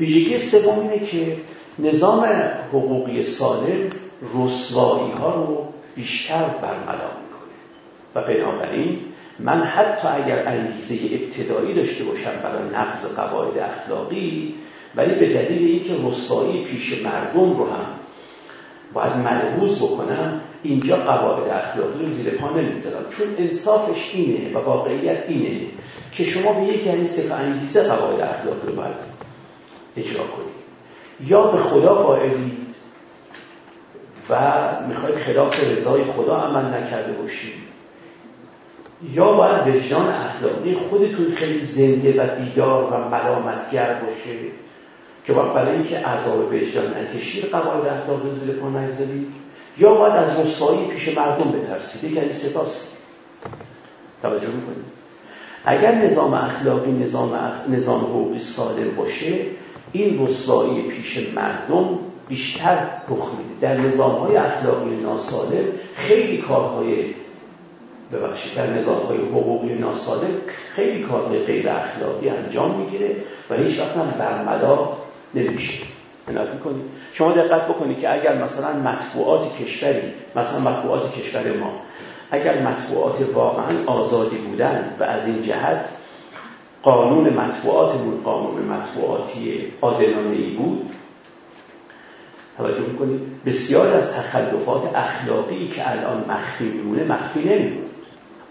[0.00, 1.36] ویژگی سوم اینه که
[1.78, 2.24] نظام
[2.68, 3.88] حقوقی سالم
[4.34, 5.64] رسوایی ها رو
[5.94, 7.56] بیشتر برملا می‌کنه.
[8.14, 8.98] و بنابراین
[9.38, 14.54] من حتی اگر انگیزه ابتدایی داشته باشم برای نقض قواعد اخلاقی
[14.94, 17.86] ولی به دلیل اینکه رسوایی پیش مردم رو هم
[18.92, 25.24] باید ملحوظ بکنم اینجا قواعد اخلاقی رو زیر پا نمی‌ذارم چون انصافش اینه و واقعیت
[25.28, 25.60] اینه
[26.12, 28.96] که شما به یکی این صفحه انگیزه قواعد اخلاقی رو باید
[29.96, 30.60] اجرا کنید.
[31.30, 32.74] یا به خدا قائلید
[34.30, 34.36] و
[34.88, 37.69] می‌خواید خلاف رضای خدا عمل نکرده باشید.
[39.08, 44.38] یا باید وجدان اخلاقی خودتون خیلی زنده و بیدار و ملامتگر باشه
[45.26, 49.26] که باید برای اینکه عذاب وجدان نکشید قواعد اخلاقی زیر پا نگذارید.
[49.78, 52.04] یا باید از رسایی پیش مردم بترسید.
[52.04, 52.96] یکی از ستاست
[54.22, 54.84] توجه می‌کنید.
[55.64, 57.52] اگر نظام اخلاقی نظام, اخ...
[57.68, 59.34] نظام حقوقی سالم باشه
[59.92, 63.60] این رسوایی پیش مردم بیشتر رخ میده.
[63.60, 67.14] در نظام های اخلاقی ناسالم خیلی کارهای
[68.12, 70.30] ببخشید در نظام های حقوقی ناسالم
[70.74, 73.16] خیلی کارهای غیر اخلاقی انجام می‌گیره
[73.50, 74.88] و هیچ وقت هم برملا
[75.34, 75.84] نمیشه.
[76.28, 76.84] می‌کنید.
[77.12, 80.02] شما دقت بکنید که اگر مثلا مطبوعات کشوری
[80.36, 81.72] مثلا مطبوعات کشور ما
[82.30, 85.88] اگر مطبوعات واقعا آزادی بودند و از این جهت
[86.82, 90.90] قانون مطبوعاتمون قانون مطبوعاتی عادلانه ای بود
[92.58, 97.90] توجه می‌کنید بسیار از تخلفات اخلاقی که الان مخفی میمونه مخفی نمیموند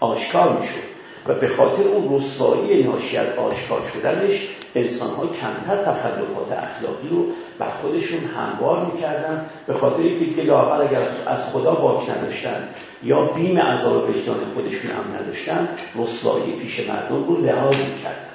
[0.00, 0.90] آشکار می‌شد
[1.26, 7.26] و به خاطر اون رسوایی ناشی از آشکار شدنش انسان ها کمتر تخلفات اخلاقی رو
[7.58, 12.68] بر خودشون هموار می‌کردن به خاطر اینکه لاغر اگر از خدا باک نداشتن
[13.02, 18.30] یا بیم عذاب وجدان خودشون هم نداشتن رسوایی پیش مردم رو لحاظ می‌کردن.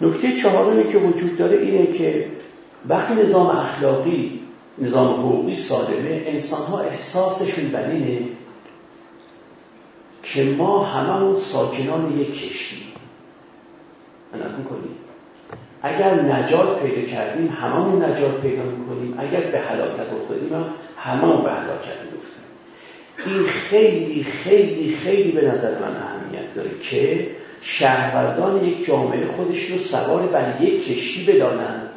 [0.00, 2.26] نکته چهارمی که وجود داره اینه که
[2.88, 4.40] وقتی نظام اخلاقی
[4.78, 7.86] نظام حقوقی سالمه انسان ها احساسشون بر
[10.34, 12.76] که ما هممون ساکنان یک کشتی.
[14.32, 14.96] منت می‌کنیم
[15.82, 19.14] اگر نجات پیدا کردیم هممون نجات پیدا می‌کنیم.
[19.18, 20.52] اگر به حلاکت افتادیم
[20.96, 22.38] هم به حلاکت میفتیم
[23.26, 29.78] این خیلی خیلی خیلی به نظر من اهمیت داره که شهروندان یک جامعه خودش رو
[29.78, 31.88] سوار بر یک کشتی بدانند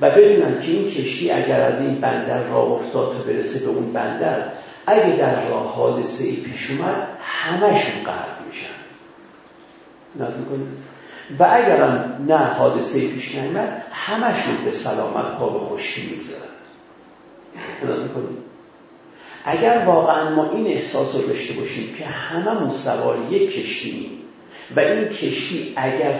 [0.00, 3.92] و بدونن که این کشتی اگر از این بندر راه افتاد تا برسه به اون
[3.92, 4.42] بندر
[4.86, 8.82] اگه در راه حادثه ای پیش اومد همشون غرق میشن.
[11.38, 16.52] و اگرم نه حادثه پیش نیمد همشون به سلامت پا به خشکی می‌گذارن.
[19.44, 24.10] اگر واقعا ما این احساس رو داشته باشیم که همه سوار یک کشتی
[24.76, 26.14] و این کشتی اگر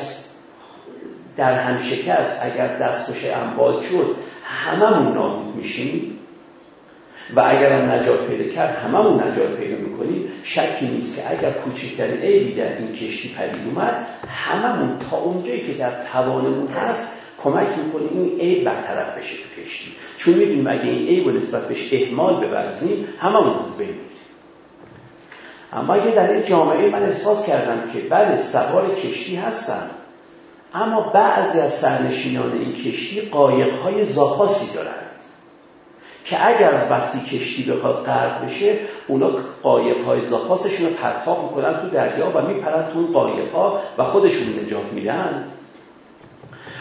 [1.36, 6.11] در هم شکست اگر دستخوش اموال شد هممون نابود میشیم
[7.36, 10.28] و اگر هم نجات پیدا کرد هممون نجات پیدا می‌کنیم.
[10.42, 15.72] شکی نیست که اگر کوچکترین عیبی در این کشتی پدید اومد هممون تا اونجایی که
[15.72, 19.92] در توانمون هست کمک می‌کنیم این عیب برطرف بشه تو کشتی.
[20.16, 23.94] چون می‌دونیم اگه این عیب و نسبت بهش اهمال ببرزیم هممون از بین
[25.72, 29.90] اما اگه در این جامعه من احساس کردم که بله سوار کشتی هستم
[30.74, 35.11] اما بعضی از سرنشینان این کشتی قایقهای زاپاسی دارند
[36.32, 39.30] که اگر وقتی کشتی بخواد غرق بشه اونا
[39.62, 44.92] قایقهای زاپاسشون رو پرتاب می‌کنن تو دریا و میپرن تو اون قایقها و خودشون نجات
[44.92, 45.44] میدن.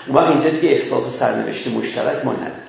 [0.08, 2.62] اون وقت اینجا دیگه احساس سرنوشت مشترک ما نداریم.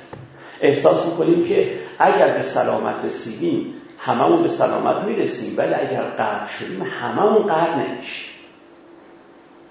[0.60, 6.82] احساس می‌کنیم که اگر به سلامت رسیدیم هممون به سلامت می‌رسیم ولی اگر غرق شدیم
[6.82, 8.30] هممون غرق نمیشیم.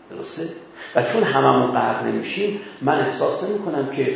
[0.09, 0.43] درسته؟
[0.95, 4.15] و چون هممون غرق نمیشیم من احساس نمی کنم که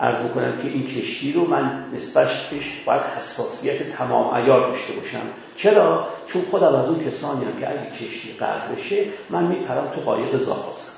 [0.00, 2.48] عرض می‌کنم که این کشتی رو من نسبتش
[2.86, 5.22] باید حساسیت تمام ایار داشته باشم.
[5.56, 10.00] چرا؟ چون خودم از اون کسانی هم که اگه کشتی غرق بشه من میپرم تو
[10.00, 10.90] قایق زاپاس.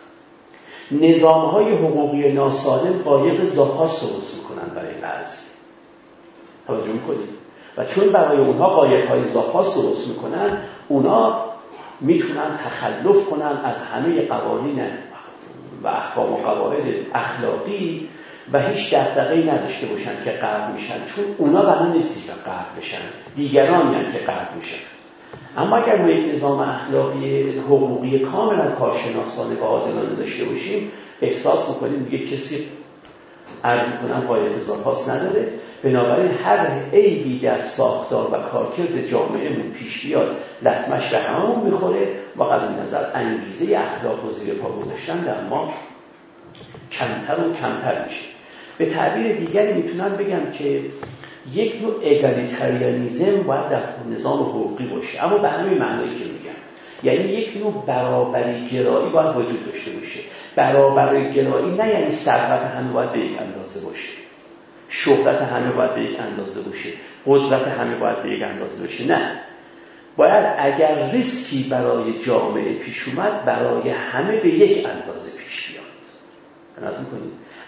[0.91, 5.47] نظام های حقوقی ناسالم قایق زاپاس درست می‌کنن برای بعضی
[6.67, 7.29] توجه می‌کنید؟
[7.77, 10.59] و چون برای اونها قایق های زاپاس درست می‌کنن
[10.89, 11.45] اونا
[12.01, 14.81] می‌تونن تخلف کنن از همه قوانین
[15.83, 16.85] و احکام و قواعد
[17.15, 18.09] اخلاقی
[18.53, 22.99] و هیچ دقدقه نداشته باشن که قرد میشن چون اونا قرار نیستی که قرد بشن
[23.37, 24.77] دیگران یعنی که قرد میشن.
[25.57, 32.07] اما اگر ما یک نظام اخلاقی حقوقی کاملا کارشناسانه و عادلانه داشته باشیم احساس می‌کنیم
[32.11, 32.69] دیگه کسی
[33.65, 35.49] عرض کنم باید اضافاس نداره.
[35.83, 42.43] بنابراین هر عیبی در ساختار و کارکرد جامعه پیش بیاد لطمش به همون می‌خوره و
[42.43, 45.75] قبل نظر انگیزه اخلاق و زیر پا گذاشتن در ما
[46.93, 48.38] کمتر و کمتر میشه.
[48.79, 50.81] به تعبیر دیگری می‌تونم بگم که
[51.55, 55.25] یک نوع اگالیتریانیزم باید در نظام حقوقی باشه.
[55.25, 56.59] اما به همین معنایی که میگم.
[57.03, 60.21] یعنی یک نوع برابری گرایی باید وجود داشته باشه.
[60.57, 64.09] برابری گرایی نه یعنی ثروت همه باید به یک اندازه باشه.
[64.89, 66.89] شهرت همه باید به یک اندازه باشه.
[67.27, 69.07] قدرت همه باید به یک اندازه باشه.
[69.07, 69.41] نه.
[70.17, 75.85] باید اگر ریسکی برای جامعه پیش اومد برای همه به یک اندازه پیش بیاد.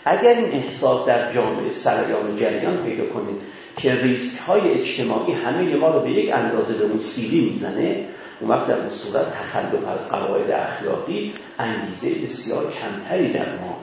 [0.05, 3.41] اگر این احساس در جامعه سرایان و جریان پیدا کنید
[3.77, 8.07] که ریسک های اجتماعی همه ما رو به یک اندازه به اون سیلی می‌زنه
[8.41, 13.77] اون وقت در اون صورت تخلف از قواعد اخلاقی انگیزه بسیار کمتری در ما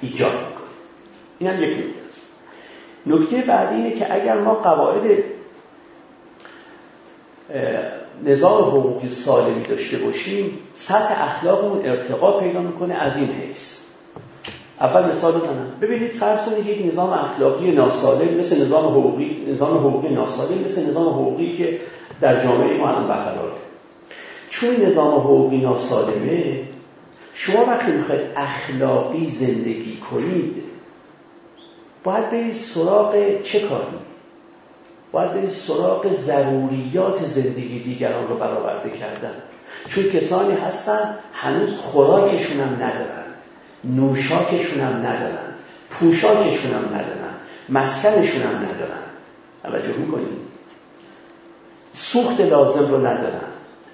[0.00, 0.66] ایجاد می‌کنه.
[1.38, 2.20] این هم یک نکته است.
[3.06, 5.24] نکته بعدی اینه که اگر ما قواعد
[8.24, 13.85] نظام حقوقی سالمی داشته باشیم سطح اخلاقمون ارتقا پیدا می‌کنه از این حیث.
[14.80, 15.72] اول مثال بزنم.
[15.80, 21.08] ببینید فرض کنید یک نظام اخلاقی ناسالم مثل نظام حقوقی نظام حقوقی ناسالم مثل نظام
[21.08, 21.80] حقوقی که
[22.20, 23.52] در جامعه ما الان برقراره.
[24.50, 26.62] چون نظام حقوقی ناسالمه
[27.34, 30.62] شما وقتی می‌خواید اخلاقی زندگی کنید
[32.04, 33.96] باید برید سراغ چه کاری؟
[35.12, 39.34] باید برید سراغ ضروریات زندگی دیگران رو برآورده کردن.
[39.88, 43.35] چون کسانی هستن هنوز خوراکشون هم ندارن.
[43.86, 45.54] نوشاکشون هم ندارن
[45.90, 47.34] پوشاکشون هم ندارن
[47.68, 49.02] مسکنشون هم ندارن.
[49.62, 50.38] توجه می‌کنیم
[51.92, 53.40] سوخت لازم رو ندارن.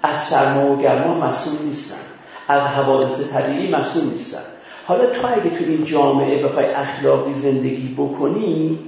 [0.03, 2.01] از سرما و گرما مسئول نیستن.
[2.49, 4.43] از حوادث طبیعی مسئول نیستن.
[4.87, 8.79] حالا تو اگه تو این جامعه بخوای اخلاقی زندگی بکنی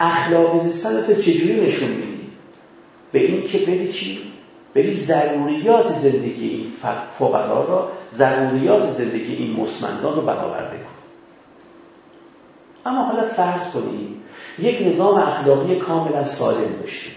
[0.00, 2.30] اخلاقی زیستن تو چجوری نشون میدی؟
[3.12, 4.31] به این که بری چی؟
[4.74, 6.66] بری ضروریات زندگی این
[7.18, 11.02] فقرا را ضروریات زندگی این مسمندان رو برآورده کن.
[12.86, 14.22] اما حالا فرض کنیم
[14.58, 17.12] یک نظام اخلاقی کاملا سالم داشتیم.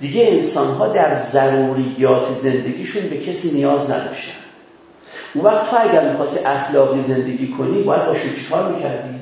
[0.00, 4.38] دیگه انسان ها در ضروریات زندگیشون به کسی نیاز نداشتن.
[5.34, 9.20] اون وقت تو اگر می‌خواستی اخلاقی زندگی کنی باید با چیکار می‌کردی؟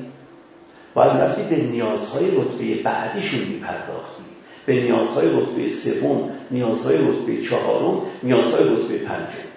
[0.93, 4.23] باید رفتی به نیازهای رتبه بعدیشون میپرداختی.
[4.65, 9.51] به نیازهای رتبه سوم نیازهای رتبه چهارم نیازهای رتبه پنجم.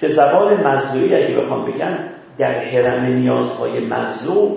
[0.00, 1.98] به زبان مزلوی اگه بخوام بگم
[2.38, 4.56] در حرم نیازهای مزلو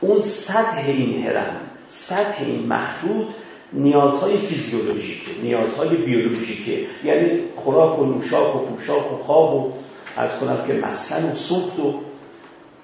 [0.00, 3.26] اون سطح این حرم سطح این مخلوط
[3.72, 6.86] نیازهای فیزیولوژیکه نیازهای بیولوژیکه.
[7.04, 9.72] یعنی خوراک و نوشاک و پوشاک و خواب و
[10.16, 11.94] از کنم که مسکن و سوخت و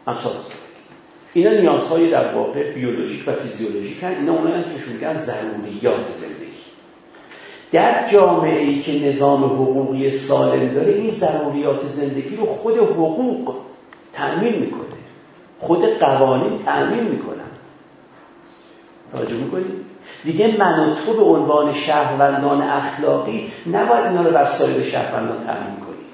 [0.06, 0.32] امثال
[1.34, 6.50] اینا نیازهای در واقع بیولوژیک و فیزیولوژیک هن اینا اونایی که میگن ضروریات زندگی.
[7.72, 13.54] در جامعه ای که نظام حقوقی سالم داره این ضروریات زندگی رو خود حقوق
[14.12, 14.80] تأمین می‌کنه.
[15.58, 17.58] خود قوانین تأمین می‌کنند
[19.12, 19.90] راجع می‌کنید
[20.24, 25.76] دیگه من و تو به عنوان شهروندان اخلاقی نباید اینا رو بر سایر شهروندان تأمین
[25.76, 26.06] کنیم.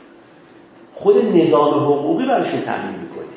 [0.95, 3.36] خود نظام حقوقی براشون تأمین می‌کنه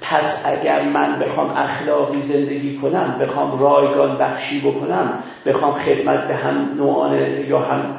[0.00, 6.74] پس اگر من بخوام اخلاقی زندگی کنم بخوام رایگان بخشی بکنم بخوام خدمت به هم
[6.76, 7.18] نوعان
[7.48, 7.94] یا هم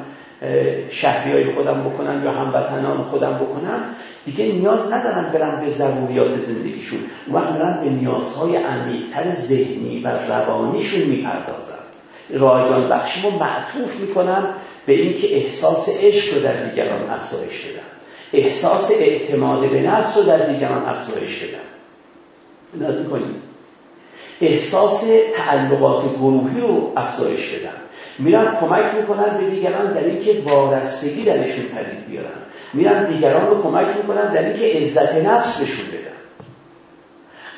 [0.90, 3.80] شهری های خودم بکنم یا هم وطنان خودم بکنم
[4.24, 6.98] دیگه نیاز ندارم برم به ضروریات زندگیشون.
[7.32, 11.78] وقت برم به نیازهای عمیقتر ذهنی و روانیشون می‌پردازم.
[12.30, 14.54] رایگان بخشی رو معطوف می‌کنم
[14.86, 17.82] به اینکه احساس عشق رو در دیگران افزایش بدم.
[18.32, 21.77] احساس اعتماد به نفس رو در دیگران افزایش بدم.
[22.86, 23.42] می‌کنیم
[24.40, 25.04] احساس
[25.36, 27.72] تعلقات گروهی رو افزایش بدم
[28.18, 32.38] میرن کمک می‌کنن به دیگران در اینکه وارستگی درشون پدید بیارن.
[32.74, 36.08] میرن دیگران رو کمک می‌کنن در اینکه عزت نفس بهشون بدن.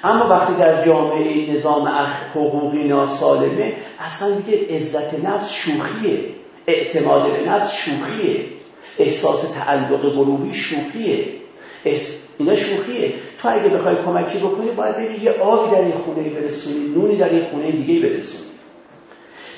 [0.04, 1.88] اما وقتی در جامعه نظام
[2.34, 6.24] حقوقی ناسالمه اصلا دیگه عزت نفس شوخیه.
[6.66, 8.44] اعتماد به نفس شوخیه.
[8.98, 11.39] احساس تعلق گروهی شوخیه.
[12.38, 13.12] اینا شوخیه.
[13.42, 17.28] تو اگه بخوای کمکی بکنی باید بری یه آبی در این خونه برسونی نونی در
[17.28, 18.50] این خونه دیگه برسونی.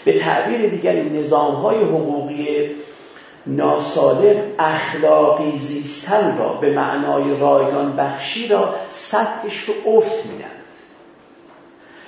[0.04, 2.70] به تعبیر دیگری نظام های حقوقی
[3.46, 10.50] ناسالم اخلاقی زیستن را به معنای رایگان بخشی را سطحش رو افت میدند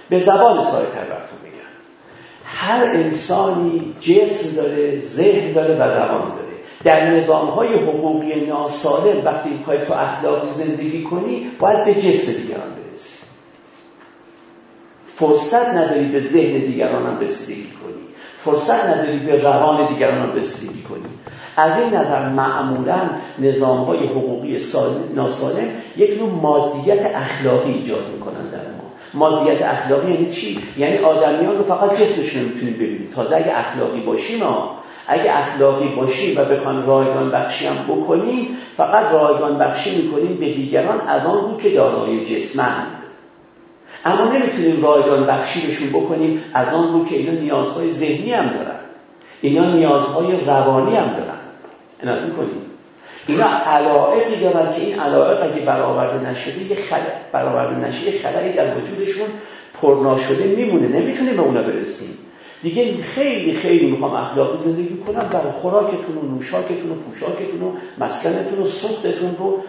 [0.09, 1.55] به زبان سایه براتون میگم.
[2.45, 6.54] هر انسانی جسم داره ذهن داره و روان داره.
[6.85, 12.71] در نظام های حقوقی ناسالم وقتی می‌خوای تو اخلاقی زندگی کنی باید به جسم دیگران
[12.71, 13.19] برسی.
[15.07, 17.95] فرصت نداری به ذهن دیگران هم رسیدگی کنی.
[18.37, 21.05] فرصت نداری به روان دیگران هم رسیدگی کنی.
[21.57, 24.59] از این نظر معمولا نظام های حقوقی
[25.15, 28.85] ناسالم یک نوع مادیت اخلاقی ایجاد می‌کنن در ما.
[29.15, 34.39] مادیت اخلاقی یعنی چی؟ یعنی آدمیان رو فقط جسمشون می‌تونید ببینید تازه اگه اخلاقی باشیم
[34.39, 40.55] ما اگه اخلاقی باشیم و بخوان رایگان بخشی هم بکنیم فقط رایگان بخشی می‌کنیم به
[40.55, 42.99] دیگران از آن رو که دارای جسمند.
[44.05, 48.81] اما نمی‌تونیم رایگان بخشی بهشون بکنیم از آن رو که اینا نیازهای ذهنی هم دارن.
[49.41, 51.39] اینا نیازهای روانی هم دارن.
[52.03, 52.63] اینا می‌کنیم.
[53.27, 56.97] اینا علائقی دارن که این علائق اگه برآورده نشده یه خل...
[57.33, 59.27] برآورده نشه یه در وجودشون
[59.83, 60.89] پرناشده میمونه.
[60.89, 62.19] نمی‌تونیم به اونا برسیم.
[62.65, 68.59] دیگه خیلی خیلی می‌خوام اخلاقی زندگی کنم برای خوراکتون و نوشاکتون و پوشاکتون و مسکنتون
[68.59, 69.61] و سوختتون رو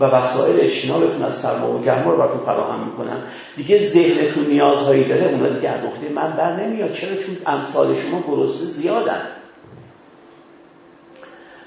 [0.00, 3.22] و وسایل اجتنابتون از سرما و گرما رو براتون فراهم می‌کنن
[3.56, 6.92] دیگه ذهنتون نیازهایی داره اونا دیگه از عهده من بر نمیاد.
[6.92, 9.28] چرا؟ چون امثال شما گرسنه زیادند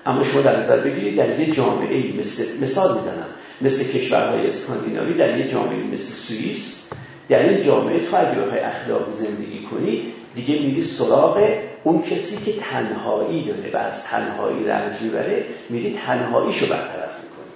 [0.05, 3.25] اما شما در نظر بگیرید در یه جامعه مثل مثال می‌زنم.
[3.61, 6.83] مثل کشورهای اسکاندیناوی در یه جامعه مثل سوئیس
[7.29, 12.59] در این جامعه تو اگه بخوای اخلاقی زندگی کنی دیگه میری سراغ اون کسی که
[12.59, 17.53] تنهایی داره و از تنهایی رنج می‌بره میری تنهاییشو برطرف می‌کنی.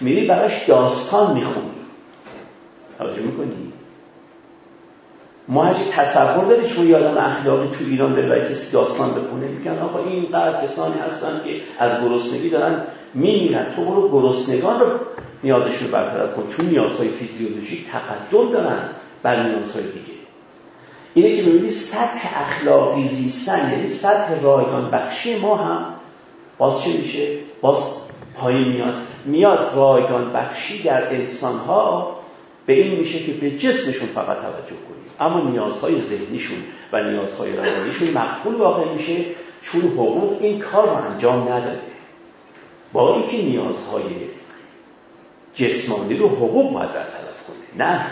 [0.00, 1.70] میری براش داستان می‌خونی.
[2.98, 3.72] توجه می‌کنی؟
[5.48, 9.78] ما هرچی تصور داری شما یادم اخلاقی تو ایران داره و کسی داستان بخونه میگن
[9.78, 12.82] آقا این قدر کسانی هستن که از گرسنگی دارن
[13.14, 13.66] میمیرن.
[13.76, 14.86] تو برو گرسنگان رو
[15.44, 16.46] نیازشون برطرف کن.
[16.48, 18.78] چون نیازهای فیزیولوژیک تقدم دارن
[19.22, 20.17] بر نیازهای دیگه.
[21.14, 25.94] اینه که ببینید سطح اخلاقی زیستن یعنی سطح رایگان بخشی ما هم
[26.58, 28.02] باز چه میشه؟ باز
[28.34, 28.94] پایین میاد.
[29.24, 32.18] میاد رایگان بخشی در انسان ها
[32.66, 34.98] به این میشه که به جسمشون فقط توجه کنیم.
[35.20, 36.58] اما نیازهای ذهنیشون
[36.92, 39.24] و نیازهای روانیشون مقفول واقع میشه
[39.62, 41.80] چون حقوق این کار رو انجام نداده.
[42.92, 44.04] با اینکه نیازهای
[45.54, 48.06] جسمانی رو حقوق باید برطرف کنه نه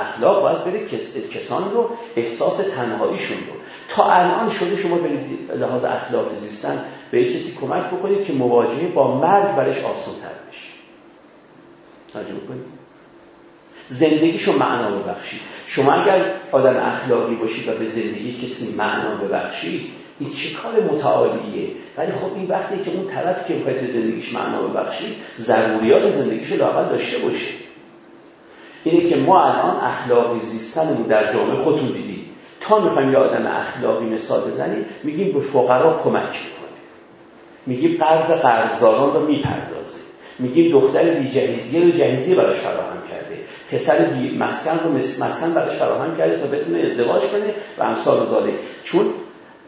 [0.00, 0.86] اخلاق باید بره
[1.34, 3.52] کسان رو احساس تنهاییشون رو.
[3.88, 9.18] تا الان شده شما برید لحاظ اخلاق زیستن به کسی کمک بکنید که مواجهه با
[9.18, 10.68] مرگ برش آسان تر بشه.
[12.12, 12.78] توجه بکنید.
[13.88, 15.40] زندگیشو معنا ببخشید.
[15.66, 19.90] شما اگر آدم اخلاقی باشید و به زندگی کسی معنا ببخشید
[20.20, 24.34] این چه کار متعالیه؟ ولی خب این وقتی که اون طرف که می‌خواید به زندگیش
[24.34, 27.46] معنا ببخشید ضروریات زندگیش لاقل داشته باشه.
[28.88, 32.24] اینه که ما الان اخلاقی زیستنمون در جامعه خودتون دیدید
[32.60, 36.78] تا می‌خوایم یه آدم اخلاقی مثال بزنیم میگیم به فقرا کمک می‌کنه.
[37.66, 39.98] میگیم قرض قرضداران رو می‌پردازه.
[40.38, 43.38] میگیم دختر بیجهیزیه رو جهیزیه براش فراهم کرده.
[43.72, 48.54] پسر بی مسکن رو مسکن براش فراهم کرده تا بتونه ازدواج کنه و امثال زاله
[48.84, 49.06] چون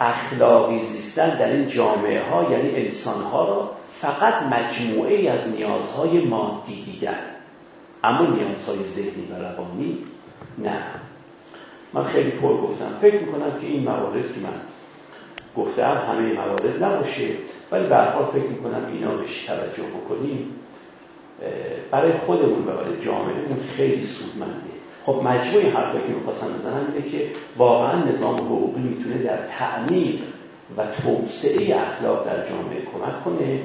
[0.00, 6.82] اخلاقی زیستن در این جامعه ها یعنی انسان ها را فقط مجموعه از نیازهای مادی
[6.84, 7.18] دیدن.
[8.04, 9.98] اما نیازهای ذهنی و روانی؟
[10.58, 10.82] نه.
[11.92, 12.92] من خیلی پر گفتم.
[13.00, 14.60] فکر می‌کنم که این موارد که من
[15.56, 17.28] گفتم همه موارد نباشه
[17.72, 17.96] ولی به
[18.32, 20.54] فکر می‌کنم اینا بهش توجه بکنیم.
[21.90, 24.70] برای خودمون و برای جامعهمون خیلی سودمنده
[25.06, 27.26] خب مجموع حرفایی که می‌خواستم بزنم اینه که
[27.56, 30.20] واقعا نظام حقوقی می‌تونه در تعمیق
[30.76, 33.60] و توسعه اخلاق در جامعه کمک کنه.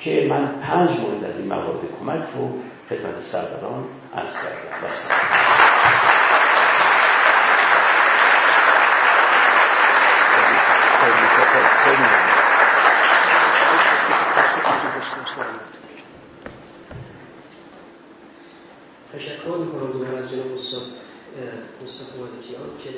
[0.00, 3.84] که من پنج مورد از این موارد کمک رو خدمت سرداران
[4.16, 4.94] عرض کردم.
[19.12, 20.82] تشکر می‌کنم دوباره از جناب استاد
[21.82, 22.90] مصطفی مالکیان که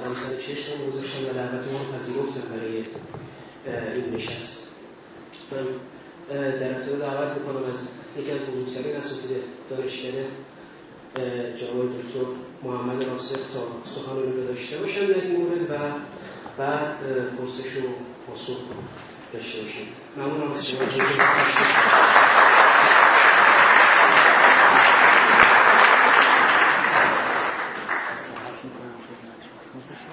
[0.00, 2.84] برام سر چشم گذاشتن و دعوت ما پذیرفتن برای
[3.94, 4.63] این نشست.
[5.52, 5.64] من
[6.38, 7.78] در ابتدا دعوت می‌کنم از
[8.18, 9.30] یکی از بزرگترین اساتید
[9.70, 10.26] دانشکده
[11.60, 15.74] جناب دکتر محمد ناصر تا سخن رو داشته باشم در این مورد و
[16.58, 16.96] بعد
[17.38, 17.88] پرسش و
[18.26, 18.58] پاسخ
[19.32, 20.78] داشته باشیم ممنونم از شما.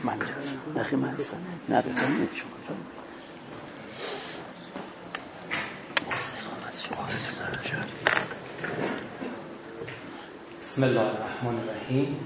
[0.03, 0.17] من
[0.75, 1.17] نخی من
[1.69, 3.00] نه بفرمید شما
[10.81, 12.17] بسم الله الرحمن الرحیم.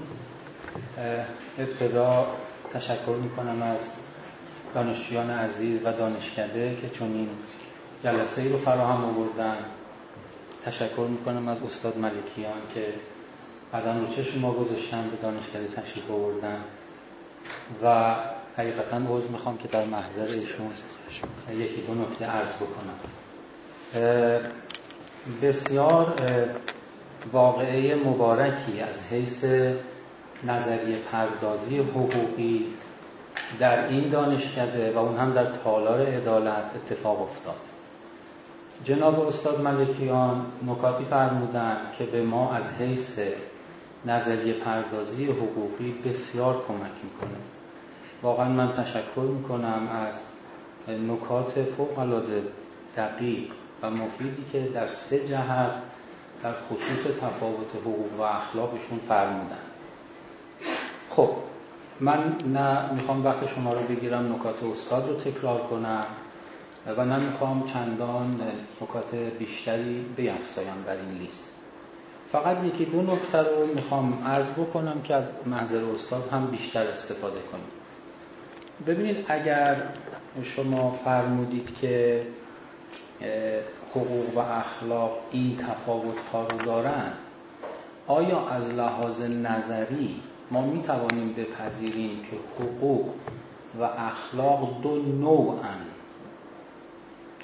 [1.58, 2.26] ابتدا
[2.74, 3.88] تشکر می‌کنم از
[4.74, 7.28] دانشجویان عزیز و دانشکده که چون این
[8.04, 9.56] جلسه ای رو فراهم آوردن
[10.64, 12.94] تشکر می‌کنم از استاد ملکیان که
[13.72, 16.60] بعدا رو چشم ما گذاشتن به دانشکده تشریف آوردن
[17.82, 18.14] و
[18.56, 20.70] حقیقتا عوض می‌خوام که در محضر ایشون
[21.58, 22.98] یکی دو نکته عرض بکنم.
[25.42, 26.14] بسیار
[27.32, 29.44] واقعه مبارکی از حیث
[30.44, 32.66] نظریه پردازی حقوقی
[33.58, 37.56] در این دانشکده و اون هم در تالار عدالت اتفاق افتاد.
[38.84, 43.18] جناب استاد ملکیان نکاتی فرمودن که به ما از حیث
[44.06, 47.38] نظریه پردازی حقوقی بسیار کمک می‌کنه.
[48.22, 50.20] واقعا من تشکر می‌کنم از
[50.88, 52.42] نکات فوق العاده
[52.96, 53.50] دقیق
[53.82, 55.70] و مفیدی که در سه جهت
[56.42, 59.58] در خصوص تفاوت حقوق و اخلاقشون فرمودن.
[61.10, 61.30] خب
[62.00, 66.06] من نه می‌خوام وقت شما رو بگیرم نکات استاد رو تکرار کنم
[66.96, 68.40] و نه می‌خوام چندان
[68.82, 71.48] نکات بیشتری بیافزایم بر این لیست.
[72.32, 77.40] فقط یکی دو نکته رو می‌خوام عرض بکنم که از محضر استاد هم بیشتر استفاده
[77.52, 77.66] کنیم.
[78.86, 79.76] ببینید اگر
[80.42, 82.26] شما فرمودید که
[83.96, 87.12] حقوق و اخلاق این تفاوت ها رو دارن؟
[88.06, 90.20] آیا از لحاظ نظری
[90.50, 93.06] ما می توانیم بپذیریم که حقوق
[93.80, 95.80] و اخلاق دو نوعن؟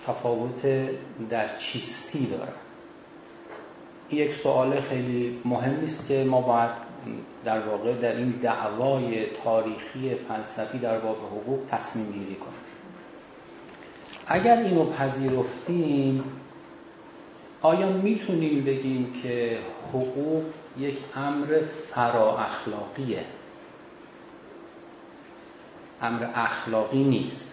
[0.06, 0.90] تفاوت
[1.30, 2.52] در چیستی دارن
[4.10, 6.70] یک سوال خیلی مهمی است که ما باید
[7.44, 12.62] در واقع در این دعوای تاریخی فلسفی در باب حقوق تصمیم گیری کنیم.
[14.26, 16.24] اگر اینو پذیرفتیم
[17.62, 19.58] آیا می‌تونیم بگیم که
[19.88, 20.44] حقوق
[20.78, 21.58] یک امر
[21.90, 23.24] فرا اخلاقیه؟
[26.02, 27.52] امر اخلاقی نیست.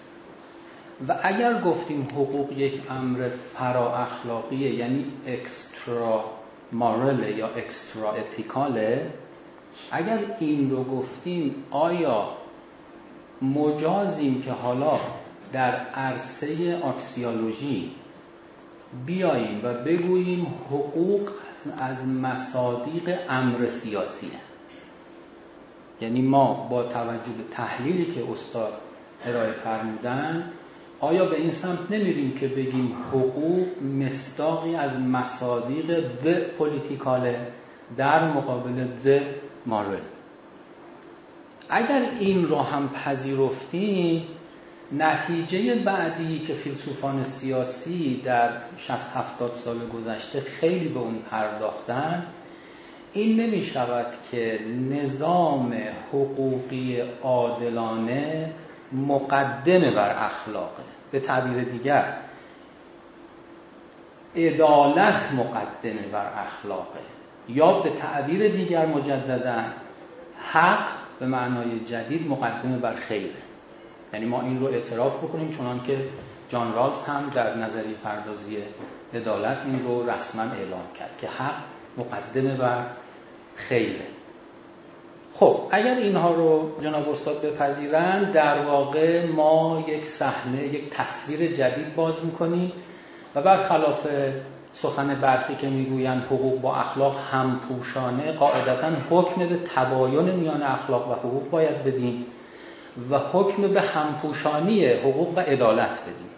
[1.07, 6.25] و اگر گفتیم حقوق یک امر فرا اخلاقیه یعنی اکسترا
[6.71, 9.13] مارله یا اکسترا اتیکاله
[9.91, 12.27] اگر این رو گفتیم آیا
[13.41, 14.99] مجازیم که حالا
[15.53, 17.91] در عرصه آکسیولوژی
[19.05, 21.29] بیاییم و بگوییم حقوق
[21.79, 24.39] از مصادیق امر سیاسیه
[26.01, 28.73] یعنی ما با توجه به تحلیلی که استاد
[29.25, 30.51] ارائه فرمودن
[30.99, 33.67] آیا به این سمت نمیریم که بگیم حقوق
[33.99, 35.89] مستاقی از مصادیق
[36.25, 37.47] و پولیتیکاله
[37.97, 39.19] در مقابل و
[39.65, 39.99] مارل
[41.69, 44.27] اگر این رو هم پذیرفتیم
[44.91, 52.25] نتیجه بعدی که فیلسوفان سیاسی در 60 70 سال گذشته خیلی به اون پرداختن
[53.13, 54.59] این نمی شود که
[54.89, 55.73] نظام
[56.09, 58.51] حقوقی عادلانه
[58.91, 60.83] مقدمه بر اخلاقه.
[61.11, 62.13] به تعبیر دیگر
[64.35, 66.99] عدالت مقدمه بر اخلاقه.
[67.49, 69.63] یا به تعبیر دیگر مجددا
[70.51, 70.87] حق
[71.19, 73.48] به معنای جدید مقدمه بر خیره.
[74.13, 75.97] یعنی ما این رو اعتراف بکنیم چونان که
[76.49, 78.57] جان رالز هم در نظری پردازی
[79.13, 81.55] عدالت این رو رسما اعلام کرد که حق
[81.97, 82.85] مقدمه بر
[83.55, 84.05] خیره.
[85.33, 91.95] خب اگر اینها رو جناب استاد بپذیرند در واقع ما یک صحنه یک تصویر جدید
[91.95, 92.71] باز می‌کنیم
[93.35, 94.07] و بر خلاف
[94.73, 101.13] سخن برخی که می‌گویند حقوق با اخلاق همپوشانه قاعدتا حکم به تباین میان اخلاق و
[101.13, 102.25] حقوق باید بدیم.
[103.09, 106.29] و حکم به همپوشانی حقوق و عدالت بدیم.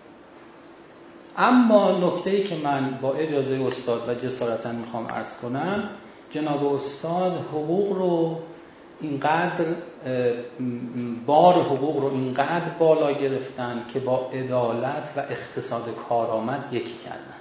[1.37, 5.89] اما نکته ای که من با اجازه استاد و جسارتا می‌خوام ارز کنم
[6.29, 8.39] جناب استاد حقوق رو
[9.01, 9.65] اینقدر
[11.25, 17.35] بار حقوق رو اینقدر بالا گرفتن که با عدالت و اقتصاد کارآمد یکی کردن.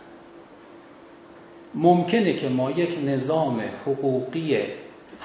[1.75, 4.59] ممکنه که ما یک نظام حقوقی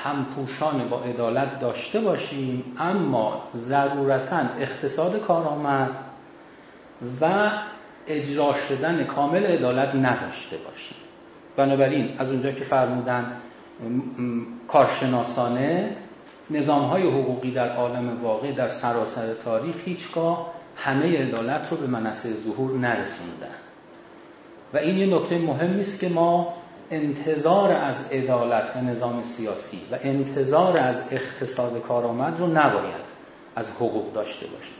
[0.03, 5.99] همپوشان با عدالت داشته باشیم اما ضرورتا اقتصاد کارآمد
[7.21, 7.51] و
[8.07, 10.97] اجرا شدن کامل عدالت نداشته باشیم.
[11.55, 13.31] بنابراین از اونجا که فرمودن
[14.67, 15.95] کارشناسانه
[16.49, 22.29] نظام های حقوقی در عالم واقع در سراسر تاریخ هیچگاه همه عدالت رو به منصه
[22.33, 23.55] ظهور نرسوندن.
[24.73, 26.53] و این یه نکته مهمی است که ما
[26.91, 33.05] انتظار از عدالت و نظام سیاسی و انتظار از اقتصاد کارآمد رو نباید
[33.55, 34.73] از حقوق داشته باشیم.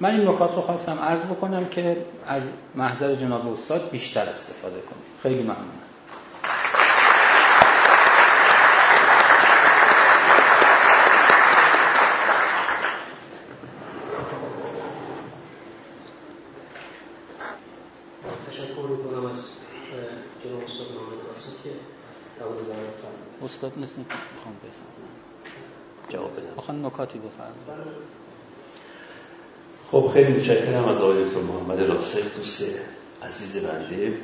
[0.00, 1.96] من این نکات رو خواستم عرض بکنم که
[2.26, 2.42] از
[2.74, 5.87] محضر جناب استاد بیشتر استفاده کنیم خیلی ممنونم.
[23.78, 25.08] مثل می‌خوام بفهمم.
[26.08, 26.56] جواب بدم.
[26.56, 28.08] بخوام نکاتی بفرمایید.
[29.90, 32.80] خب خیلی متشکرم از آقای دکتر محمد راسخ دوست
[33.22, 34.14] عزیز بنده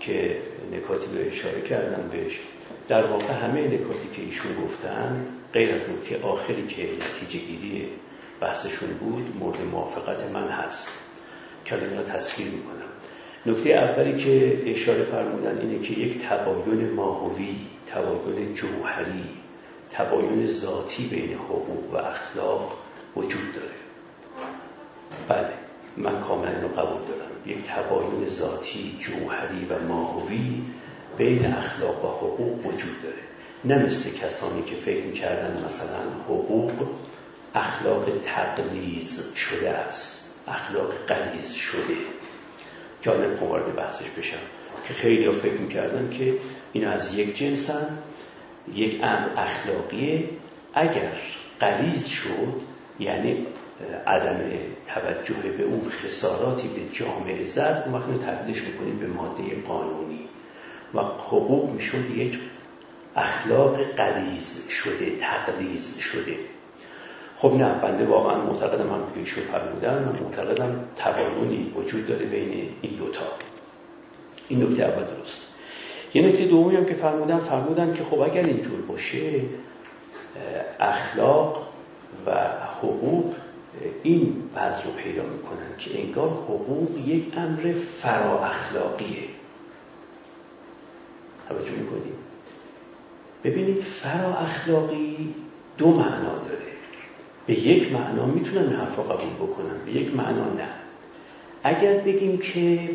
[0.00, 0.42] که
[0.72, 2.40] نکاتی به اشاره کردن بهش.
[2.88, 7.88] در واقع همه نکاتی که ایشون گفتند غیر از نکته آخری که نتیجه گیری
[8.40, 10.88] بحثشون بود مورد موافقت من هست.
[11.66, 12.88] کلمه را تصویر می‌کنم.
[13.46, 17.56] نکته اولی که اشاره فرمودن اینه که یک تباین ماهوی
[17.92, 19.24] تباین جوهری
[19.90, 22.78] تباین ذاتی بین حقوق و اخلاق
[23.16, 23.78] وجود داره.
[25.28, 25.52] بله
[25.96, 27.30] من کاملا اینو قبول دارم.
[27.46, 30.62] یک تباین ذاتی جوهری و ماهوی
[31.18, 33.22] بین اخلاق و حقوق وجود داره.
[33.64, 36.72] نه مثل کسانی که فکر می‌کردن مثلا حقوق
[37.54, 41.96] اخلاق تقلیز شده است اخلاق قلیز شده.
[43.02, 44.38] که آنه وارد بحثش بشم.
[44.84, 46.34] که خیلی ها فکر می‌کردن که
[46.72, 47.98] اینا از یک جنسن
[48.74, 50.24] یک امر اخلاقیه.
[50.74, 51.12] اگر
[51.60, 52.62] قلیز شد
[53.00, 53.46] یعنی
[54.06, 54.40] عدم
[54.86, 60.28] توجه به اون خساراتی به جامعه زد اون وقت تبدیلش می‌کنیم به ماده قانونی.
[60.94, 62.38] و حقوق می‌شد یک
[63.16, 66.36] اخلاق قلیز شده تقلیز شده.
[67.36, 72.68] خب نه بنده واقعا معتقدم من که ایشون فرمودن من معتقدم تباینی وجود داره بین
[72.82, 73.24] این دوتا.
[74.48, 75.40] این نکته اول درست.
[76.14, 79.40] یه نکته دومی هم که فرمودن فرمودن که خب اگر اینجور باشه
[80.80, 81.68] اخلاق
[82.26, 82.34] و
[82.78, 83.34] حقوق
[84.02, 89.28] این بعض رو پیدا می‌کنن که انگار حقوق یک امر فرا اخلاقیه.
[91.48, 92.12] توجه می‌کنیم
[93.44, 95.34] ببینید فرا اخلاقی
[95.78, 96.68] دو معنا داره.
[97.46, 100.68] به یک معنا می‌تونن حرف قبول بکنن به یک معنا نه.
[101.62, 102.90] اگر بگیم که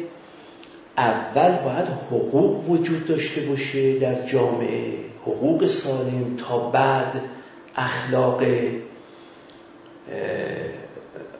[0.98, 4.94] اول باید حقوق وجود داشته باشه در جامعه.
[5.22, 7.22] حقوق سالم تا بعد
[7.76, 8.44] اخلاق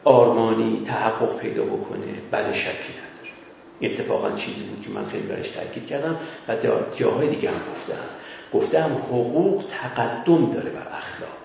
[0.04, 2.06] آرمانی تحقق پیدا بکنه.
[2.30, 3.92] بله شکی نداره.
[3.92, 6.16] اتفاقا چیزی بود که من خیلی برش تاکید کردم.
[6.48, 6.56] و
[6.96, 8.04] جاهای دیگه هم گفتم.
[8.52, 11.44] گفتم حقوق تقدم داره بر اخلاق.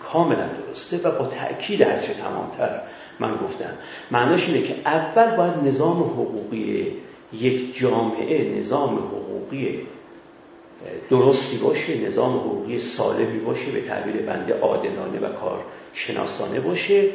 [0.00, 2.80] کاملا درسته و با تأکید هرچه تمامتر
[3.20, 3.70] من گفتم.
[4.10, 6.92] معناش اینه که اول باید نظام حقوقی
[7.40, 9.86] یک جامعه نظام حقوقی
[11.10, 17.10] درستی باشه نظام حقوقی سالمی باشه به تعبیر بنده عادلانه و کارشناسانه باشه.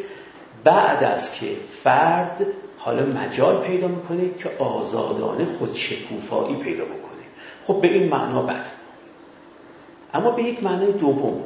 [0.64, 1.48] بعد از که
[1.84, 2.46] فرد
[2.78, 7.24] حالا مجال پیدا می‌کنه که آزادانه خود شکوفایی پیدا بکنه.
[7.68, 8.66] خب به این معنا بله
[10.14, 11.44] اما به یک معنای دوم.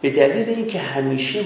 [0.00, 1.44] به دلیل اینکه همیشه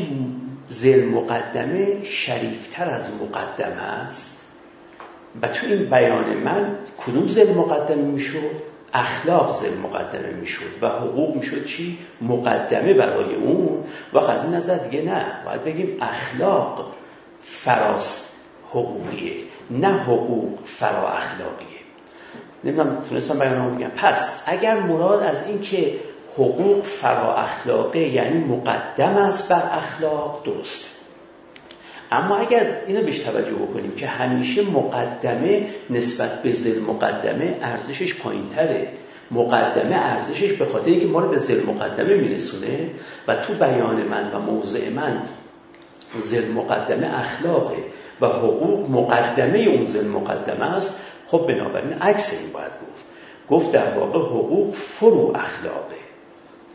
[0.68, 4.33] زل مقدمه شریفتر از مقدمه است
[5.42, 6.76] و تو این بیان من
[7.06, 10.82] کدوم زل مقدمه می‌شد؟ اخلاق زل مقدمه می‌شد.
[10.82, 13.84] و حقوق می‌شد چی؟ مقدمه برای اون.
[14.12, 15.26] و از این نظر دیگه نه.
[15.44, 16.92] باید بگیم اخلاق
[17.42, 18.32] فراس
[18.70, 19.32] حقوقیه.
[19.70, 21.68] نه حقوق فرا اخلاقیه.
[22.64, 23.88] نمی‌دونم تونستم بیان بگم.
[23.88, 25.94] پس اگر مراد از این که
[26.34, 30.88] حقوق فرا اخلاقه یعنی مقدم است بر اخلاق درسته.
[32.12, 38.48] اما اگر اینو بهش توجه بکنیم که همیشه مقدمه نسبت به زل مقدمه ارزشش پایین
[38.48, 38.88] تره
[39.30, 42.90] مقدمه ارزشش به خاطر اینکه ما رو به زل مقدمه میرسونه
[43.28, 45.22] و تو بیان من و موضع من
[46.18, 47.76] زل مقدمه اخلاقه
[48.20, 53.04] و حقوق مقدمه اون زل مقدمه است خب بنابراین عکس این باید گفت.
[53.50, 56.04] گفت در واقع حقوق فرو اخلاقه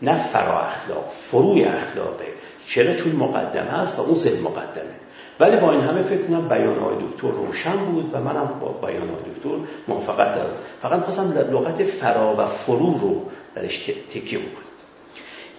[0.01, 2.25] نه فرا اخلاق فروی اخلاقه.
[2.65, 4.95] چرا؟ چون مقدمه است و اون زل مقدمه.
[5.39, 9.09] ولی با این همه فکر کنم بیان آقای دکتر روشن بود و منم با بیان
[9.09, 9.49] آقای دکتر
[9.87, 10.53] موافقت دارم.
[10.81, 13.21] فقط خواستم لغت فرا و فرو رو
[13.55, 13.77] درش
[14.09, 14.69] تکیه بکنم.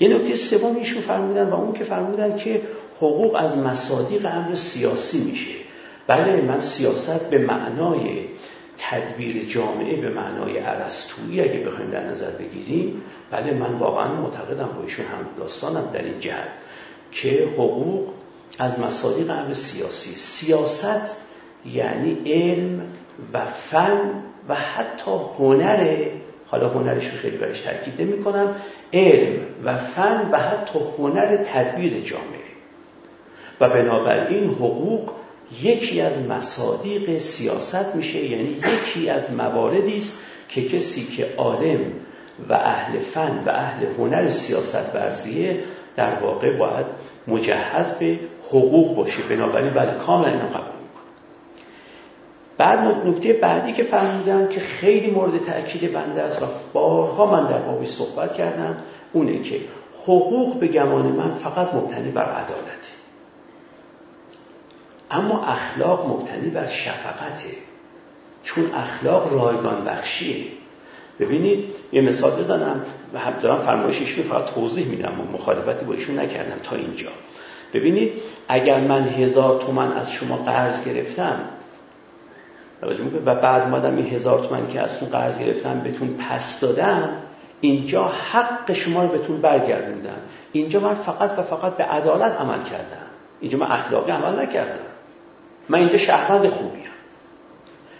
[0.00, 2.62] یه نکته سوم ایشون فرمودن و اون که فرمودن که
[2.96, 5.54] حقوق از مصادیق امر سیاسی میشه.
[6.06, 8.24] بله من سیاست به معنای
[8.78, 14.82] تدبیر جامعه به معنای عرستویی اگه بخوایم در نظر بگیریم بله من واقعا معتقدم با
[14.82, 16.48] ایشون هم داستانم در این جهت
[17.12, 18.08] که حقوق
[18.58, 20.10] از مصادیق امر سیاسی.
[20.10, 21.16] سیاست
[21.66, 22.82] یعنی علم
[23.32, 23.98] و فن
[24.48, 26.06] و حتی هنر.
[26.46, 28.54] حالا هنرش رو خیلی برش تاکید نمی کنم.
[28.92, 32.40] علم و فن و حتی هنر تدبیر جامعه.
[33.60, 35.12] و بنابراین حقوق
[35.62, 38.18] یکی از مصادیق سیاست میشه.
[38.18, 41.80] یعنی یکی از مواردی است که کسی که عالم
[42.48, 45.58] و اهل فن و اهل هنر سیاست ورزیه
[45.96, 46.86] در واقع باید
[47.28, 48.18] مجهز به
[48.50, 49.22] حقوق باشه.
[49.22, 51.10] بنابراین بله کاملا اینو قبول می‌کنم.
[52.58, 57.58] بعد نکته بعدی که فرمودن که خیلی مورد تاکید بنده است و بارها من در
[57.58, 58.76] بابی صحبت کردم
[59.12, 59.60] اونه که
[60.02, 62.90] حقوق به گمان من فقط مبتنی بر عدالته.
[65.10, 67.56] اما اخلاق مبتنی بر شفقته.
[68.42, 70.44] چون اخلاق رایگان بخشیه.
[71.20, 72.82] ببینید یه مثال بزنم.
[73.14, 77.08] و دارم فرمایش فقط توضیح میدم و مخالفتی با ایشون نکردم تا اینجا.
[77.74, 78.12] ببینید
[78.48, 81.40] اگر من هزار تومن از شما قرض گرفتم
[83.26, 87.12] و بعد اومدم این هزار تومن که از تو قرض گرفتم بهتون پس دادم
[87.60, 90.16] اینجا حق شما رو بهتون برگردوندم.
[90.52, 93.06] اینجا من فقط و فقط به عدالت عمل کردم.
[93.40, 94.86] اینجا من اخلاقی عمل نکردم.
[95.68, 96.82] من اینجا شهروند خوبیم.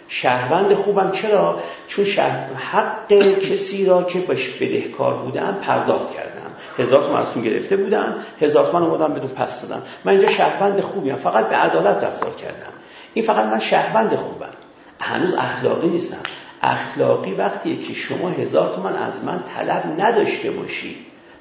[0.07, 2.53] شهروند خوبم چرا؟ چون شهر...
[2.53, 6.30] حق کسی را که بهش بدهکار بودم پرداخت کردم.
[6.79, 11.15] هزار تومن از گرفته بودم هزار تومن اومدم بدون پس دادم من اینجا شهروند خوبیم
[11.15, 12.73] فقط به عدالت رفتار کردم.
[13.13, 14.53] این فقط من شهروند خوبم.
[14.99, 16.23] هنوز اخلاقی نیستم.
[16.61, 20.97] اخلاقی وقتیه که شما هزار تومن از من طلب نداشته باشید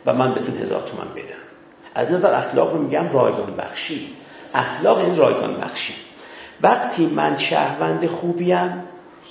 [0.06, 1.40] و من بهتون هزار تومن بدم.
[1.94, 4.08] از نظر اخلاق میگم رایگان بخشی.
[4.54, 5.94] اخلاق این رایگان بخشی.
[6.62, 8.82] وقتی من شهروند خوبیم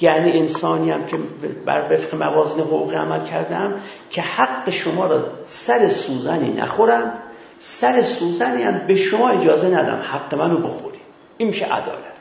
[0.01, 1.17] یعنی انسانی هم که
[1.65, 7.13] بر وفق موازن حقوقی عمل کردم که حق شما را سر سوزنی نخورم
[7.59, 11.01] سر سوزنی هم به شما اجازه ندم حق منو بخورید.
[11.37, 12.19] این میشه عدالت.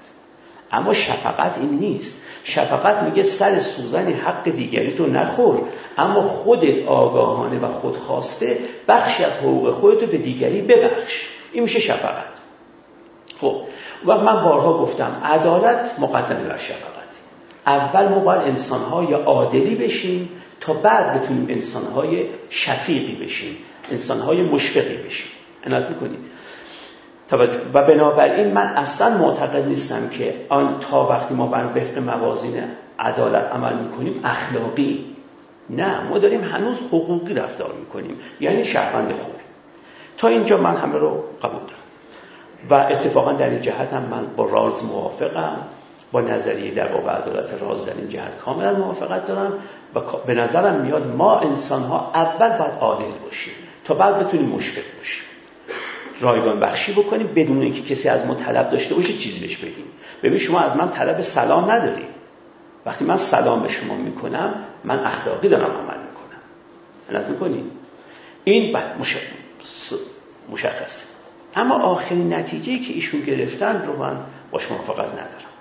[0.73, 2.23] اما شفقت این نیست.
[2.45, 5.61] شفقت میگه سر سوزنی حق دیگری تو نخور
[5.99, 8.59] اما خودت آگاهانه و خودخواسته
[8.89, 11.27] بخشی از حقوق خودتو به دیگری ببخش.
[11.53, 12.25] این میشه شفقت.
[13.41, 13.61] خب
[14.07, 16.98] و من بارها گفتم عدالت مقدمه بر شفقت.
[17.69, 20.29] اول ما باید انسانهای عادلی بشیم
[20.61, 23.57] تا بعد بتونیم انسانهای شفیقی بشیم
[23.91, 25.27] انسانهای مشفقی بشیم.
[25.67, 26.19] عنایت می‌کنید.
[27.75, 32.63] و بنابراین من اصلا معتقد نیستم که آن تا وقتی ما بر وفق موازین
[32.99, 35.05] عدالت عمل می‌کنیم اخلاقی.
[35.71, 39.35] نه ما داریم هنوز حقوقی رفتار می‌کنیم یعنی شهروند خوب
[40.19, 41.79] تا اینجا من همه رو قبول دارم.
[42.71, 45.57] و اتفاقا در این جهت هم من با راز موافقم.
[46.13, 49.53] با نظریه در باب عدالت راز در این جهت کاملا موافقت دارم
[49.95, 53.55] و به نظرم میاد ما انسان ها اول باید عادل باشیم
[53.85, 55.25] تا بعد بتونیم مشفق باشیم.
[56.21, 59.85] رایگان بخشی بکنیم بدون اینکه کسی از ما طلب داشته باشه چیزی بهش بگیم.
[60.23, 62.07] ببین شما از من طلب سلام نداری.
[62.87, 64.55] وقتی من سلام به شما می‌کنم
[64.85, 66.41] من اخلاقی دارم عمل می‌کنم.
[67.11, 67.65] علت می‌کنید
[68.45, 68.77] این
[70.51, 71.05] مشخصه.
[71.57, 74.17] اما آخرین نتیجه که ایشون گرفتن رو من
[74.51, 75.58] باش موافقت ندارم.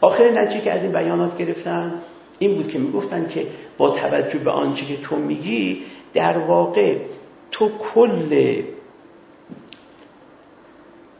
[0.00, 2.02] آخر نتیجه که از این بیانات گرفتن
[2.38, 3.46] این بود که می‌گفتن که
[3.78, 5.82] با توجه به آنچه که تو میگی
[6.14, 6.96] در واقع
[7.50, 8.62] تو کل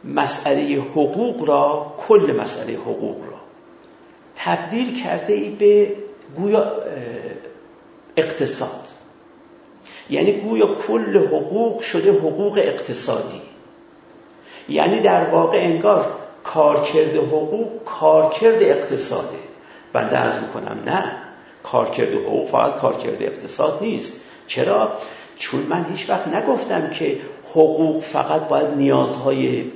[0.05, 3.37] مسئله حقوق را کل مسئله حقوق را
[4.35, 5.95] تبدیل کرده ای به
[6.35, 6.71] گویا
[8.17, 8.87] اقتصاد.
[10.09, 13.41] یعنی گویا کل حقوق شده حقوق اقتصادی.
[14.69, 19.37] یعنی در واقع انگار کارکرد حقوق کارکرد اقتصاده.
[19.93, 21.03] بنده ارز می‌کنم نه.
[21.63, 24.25] کارکرد حقوق فقط کارکرد اقتصاد نیست.
[24.47, 24.91] چرا؟
[25.37, 27.17] چون من هیچ وقت نگفتم که
[27.51, 29.71] حقوق فقط باید نیازهای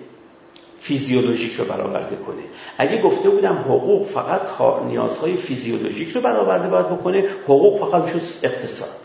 [0.80, 2.42] فیزیولوژیک رو برآورده کنه.
[2.78, 4.42] اگه گفته بودم حقوق فقط
[4.88, 9.00] نیازهای فیزیولوژیک رو برآورده باید بکنه حقوق فقط می‌شد اقتصاد.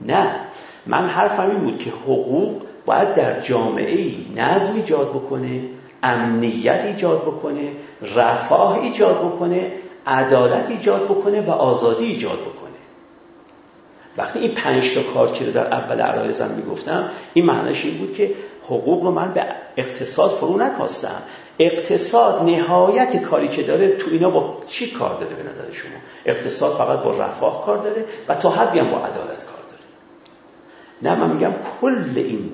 [0.00, 0.40] نه.
[0.86, 5.60] من حرفم این بود که حقوق باید در جامعه ای نظم ایجاد بکنه
[6.04, 7.72] امنیت ایجاد بکنه
[8.16, 9.72] رفاه ایجاد بکنه
[10.06, 12.64] عدالت ایجاد بکنه و آزادی ایجاد بکنه.
[14.16, 18.34] وقتی این پنج تا کار که در اول عرایزم می‌گفتم این معنیش این بود که
[18.64, 19.44] حقوق رو من به
[19.76, 21.22] اقتصاد فرو نکاستم.
[21.58, 26.72] اقتصاد نهایت کاری که داره تو اینا با چی کار داره به نظر شما؟ اقتصاد
[26.72, 29.82] فقط با رفاه کار داره و تا حدی هم با عدالت کار داره.
[31.02, 32.50] نه من میگم کل این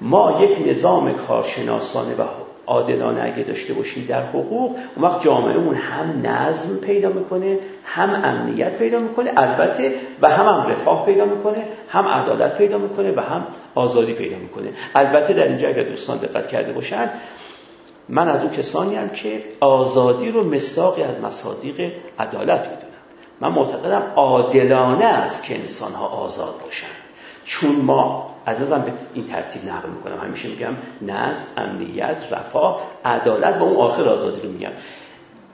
[0.00, 2.22] ما یک نظام کارشناسانه و
[2.66, 8.78] عادلانه اگه داشته باشیم در حقوق اون وقت جامعهمون هم نظم پیدا می‌کنه هم امنیت
[8.78, 13.46] پیدا می‌کنه البته و هم, هم رفاه پیدا می‌کنه هم عدالت پیدا می‌کنه و هم
[13.74, 14.68] آزادی پیدا می‌کنه.
[14.94, 17.10] البته در اینجا اگر دوستان دقت کرده باشن
[18.08, 22.86] من از اون کسانی هم که آزادی رو مستاقی از مصادیق عدالت می‌دونم.
[23.40, 26.95] من معتقدم عادلانه است که انسان ها آزاد باشن.
[27.46, 30.20] چون ما از نظرم به این ترتیب نقل می‌کنم.
[30.24, 34.72] همیشه میگم نظم امنیت رفاه عدالت و اون آخر آزادی رو میگم.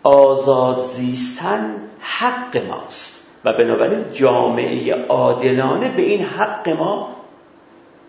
[0.02, 3.26] آزاد زیستن حق ماست.
[3.44, 7.08] و بنابراین جامعه عادلانه به این حق ما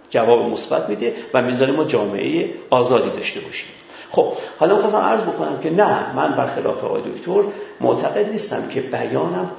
[0.10, 3.68] جواب مثبت میده و می‌ذاره ما جامعه آزادی داشته باشیم.
[4.16, 7.44] خب حالا می‌خواستم عرض بکنم که نه من برخلاف آقای دکتر
[7.82, 9.52] معتقد نیستم که بیانم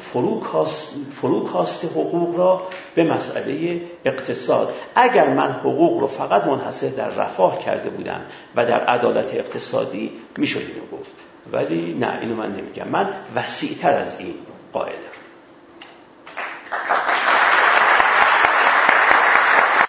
[1.21, 2.63] فرو کاست حقوق را
[2.95, 4.75] به مسئله اقتصاد.
[4.95, 8.21] اگر من حقوق رو فقط منحصر در رفاه کرده بودم
[8.57, 11.13] و در عدالت اقتصادی می‌شد اینو گفت.
[11.53, 12.89] ولی نه اینو من نمیگم.
[12.89, 14.35] من وسیعتر از این
[14.73, 15.15] قائلم.